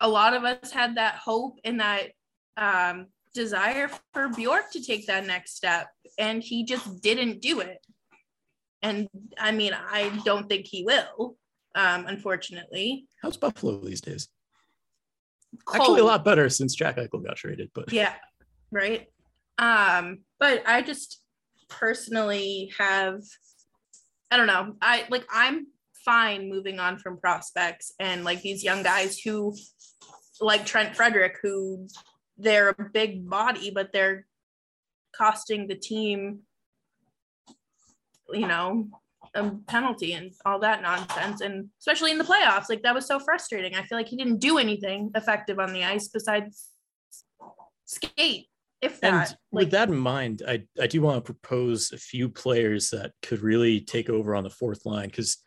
a 0.00 0.08
lot 0.08 0.34
of 0.34 0.44
us 0.44 0.70
had 0.70 0.96
that 0.96 1.16
hope 1.16 1.58
and 1.64 1.80
that 1.80 2.08
um 2.56 3.06
desire 3.34 3.90
for 4.12 4.28
bjork 4.28 4.70
to 4.72 4.82
take 4.82 5.06
that 5.06 5.26
next 5.26 5.56
step 5.56 5.88
and 6.18 6.42
he 6.42 6.64
just 6.64 7.00
didn't 7.00 7.40
do 7.40 7.60
it 7.60 7.78
and 8.82 9.08
i 9.38 9.52
mean 9.52 9.72
i 9.74 10.10
don't 10.24 10.48
think 10.48 10.66
he 10.66 10.84
will 10.84 11.36
um 11.74 12.06
unfortunately 12.06 13.06
How's 13.22 13.36
Buffalo 13.36 13.80
these 13.84 14.00
days? 14.00 14.28
Actually, 15.74 16.00
a 16.00 16.04
lot 16.04 16.24
better 16.24 16.48
since 16.48 16.74
Jack 16.74 16.96
Eichel 16.96 17.24
got 17.24 17.36
traded. 17.36 17.70
But 17.74 17.92
yeah 17.92 18.14
right 18.70 19.06
um 19.58 20.18
but 20.38 20.62
i 20.66 20.82
just 20.82 21.22
personally 21.68 22.72
have 22.78 23.20
i 24.30 24.36
don't 24.36 24.46
know 24.46 24.74
i 24.80 25.04
like 25.10 25.26
i'm 25.32 25.66
fine 26.04 26.48
moving 26.48 26.78
on 26.78 26.98
from 26.98 27.18
prospects 27.18 27.92
and 28.00 28.24
like 28.24 28.40
these 28.42 28.64
young 28.64 28.82
guys 28.82 29.18
who 29.18 29.54
like 30.40 30.64
trent 30.64 30.96
frederic 30.96 31.36
who 31.42 31.86
they're 32.42 32.70
a 32.70 32.90
big 32.92 33.28
body 33.28 33.70
but 33.70 33.92
they're 33.92 34.26
costing 35.16 35.66
the 35.66 35.74
team 35.74 36.40
you 38.32 38.46
know 38.46 38.88
a 39.34 39.50
penalty 39.66 40.14
and 40.14 40.32
all 40.44 40.58
that 40.60 40.82
nonsense. 40.82 41.40
And 41.40 41.68
especially 41.78 42.10
in 42.10 42.18
the 42.18 42.24
playoffs 42.24 42.68
like 42.68 42.82
that 42.82 42.94
was 42.94 43.06
so 43.06 43.18
frustrating. 43.18 43.74
I 43.74 43.82
feel 43.82 43.96
like 43.96 44.08
he 44.08 44.16
didn't 44.16 44.38
do 44.38 44.58
anything 44.58 45.10
effective 45.14 45.58
on 45.58 45.72
the 45.72 45.84
ice 45.84 46.08
besides 46.08 46.68
skate 47.84 48.46
if 48.82 49.00
that 49.00 49.12
and 49.12 49.36
like 49.52 49.64
with 49.64 49.70
that 49.72 49.88
in 49.88 49.96
mind, 49.96 50.42
I, 50.46 50.62
I 50.80 50.86
do 50.86 51.02
want 51.02 51.16
to 51.16 51.32
propose 51.32 51.92
a 51.92 51.98
few 51.98 52.28
players 52.28 52.88
that 52.90 53.12
could 53.20 53.40
really 53.40 53.80
take 53.80 54.08
over 54.08 54.34
on 54.34 54.44
the 54.44 54.50
fourth 54.50 54.86
line 54.86 55.08
because 55.08 55.38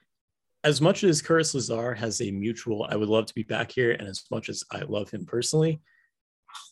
as 0.63 0.79
much 0.79 1.03
as 1.03 1.21
Curtis 1.21 1.56
Lazar 1.56 1.95
has 1.95 2.21
a 2.21 2.32
mutual, 2.32 2.86
I 2.89 2.95
would 2.95 3.10
love 3.10 3.25
to 3.25 3.34
be 3.34 3.43
back 3.43 3.71
here, 3.71 3.91
and 3.91 4.08
as 4.08 4.23
much 4.32 4.49
as 4.49 4.63
I 4.71 4.82
love 4.82 5.10
him 5.10 5.25
personally, 5.25 5.82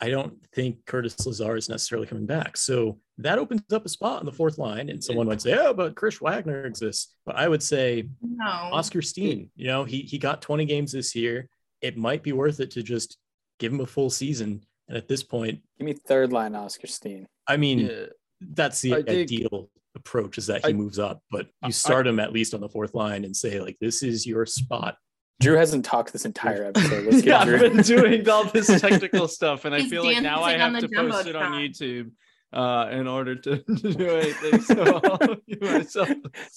I 0.02 0.10
don't 0.10 0.34
think 0.54 0.86
Curtis 0.86 1.26
Lazar 1.26 1.56
is 1.56 1.70
necessarily 1.70 2.08
coming 2.08 2.26
back. 2.26 2.58
So 2.58 3.00
that 3.20 3.38
opens 3.40 3.62
up 3.72 3.86
a 3.86 3.90
spot 3.90 4.20
on 4.20 4.26
the 4.26 4.32
fourth 4.32 4.58
line, 4.58 4.90
and 4.90 5.04
someone 5.04 5.28
might 5.28 5.42
say, 5.42 5.54
"Oh, 5.58 5.74
but 5.74 5.96
Chris 5.96 6.20
Wagner 6.22 6.66
exists." 6.66 7.16
But 7.26 7.36
I 7.36 7.48
would 7.48 7.62
say 7.64 8.10
no 8.22 8.46
Oskar 8.46 9.02
Steen. 9.02 9.52
You 9.56 9.68
know, 9.68 9.84
he 9.84 10.02
he 10.02 10.18
got 10.18 10.42
20 10.42 10.66
games 10.66 10.92
this 10.92 11.16
year. 11.16 11.48
It 11.82 11.98
might 11.98 12.24
be 12.24 12.32
worth 12.32 12.60
it 12.60 12.72
to 12.72 12.84
just 12.84 13.18
give 13.60 13.72
him 13.74 13.80
a 13.80 13.86
full 13.86 14.10
season. 14.10 14.64
And 14.88 14.98
at 14.98 15.08
this 15.08 15.24
point, 15.24 15.62
Give 15.78 15.86
me 15.86 15.94
third 15.94 16.34
line 16.34 16.56
Oskar 16.56 16.88
Steen. 16.88 17.28
I 17.48 17.58
mean, 17.58 17.80
Yeah. 17.80 18.06
that's 18.42 18.82
the 18.82 18.94
I 18.96 19.04
think- 19.04 19.10
ideal 19.32 19.70
approach 19.96 20.38
is 20.38 20.48
that 20.48 20.66
he 20.66 20.70
I- 20.72 20.74
moves 20.74 20.98
up, 21.00 21.22
but 21.32 21.48
you 21.66 21.72
start 21.72 22.08
him 22.08 22.20
at 22.20 22.32
least 22.34 22.54
on 22.54 22.62
the 22.62 22.70
fourth 22.70 22.94
line 22.96 23.24
and 23.26 23.36
say, 23.36 23.60
like, 23.60 23.78
this 23.80 24.02
is 24.04 24.26
your 24.26 24.46
spot. 24.46 24.98
Drew 25.40 25.56
hasn't 25.56 25.86
talked 25.86 26.12
this 26.14 26.26
entire 26.26 26.66
episode. 26.66 27.06
Let's 27.06 27.18
yeah, 27.26 27.40
get 27.40 27.46
Drew. 27.46 27.56
I've 27.56 27.62
been 27.74 27.82
doing 27.84 28.30
all 28.30 28.44
this 28.46 28.68
technical 28.82 29.28
stuff, 29.28 29.66
and 29.66 29.74
I 29.74 29.84
feel 29.88 30.04
like 30.04 30.22
now 30.22 30.44
I 30.44 30.54
have 30.54 30.78
to 30.80 30.88
post 30.90 31.26
it 31.28 31.36
on 31.36 31.54
YouTube 31.54 32.12
uh, 32.54 32.90
in 32.92 33.08
order 33.08 33.36
to, 33.36 33.58
to 33.64 33.94
do 33.94 34.08
anything. 34.10 34.62
So 34.62 35.02
I'll 35.04 35.36
give 35.48 35.62
myself 35.62 36.10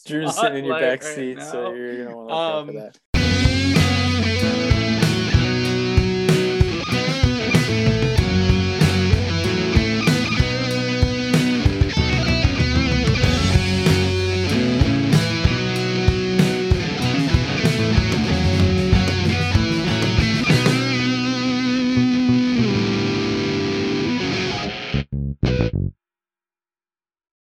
Drew's 0.06 0.36
sitting 0.38 0.58
in 0.58 0.64
your 0.66 0.78
back 0.80 1.02
right 1.02 1.14
seat, 1.14 1.40
so 1.40 1.72
you're 1.72 2.04
gonna 2.04 2.16
want 2.16 2.28
to 2.28 2.34
look 2.34 2.36
out 2.42 2.58
Um, 2.58 2.66
for 2.66 2.72
that. 2.74 2.98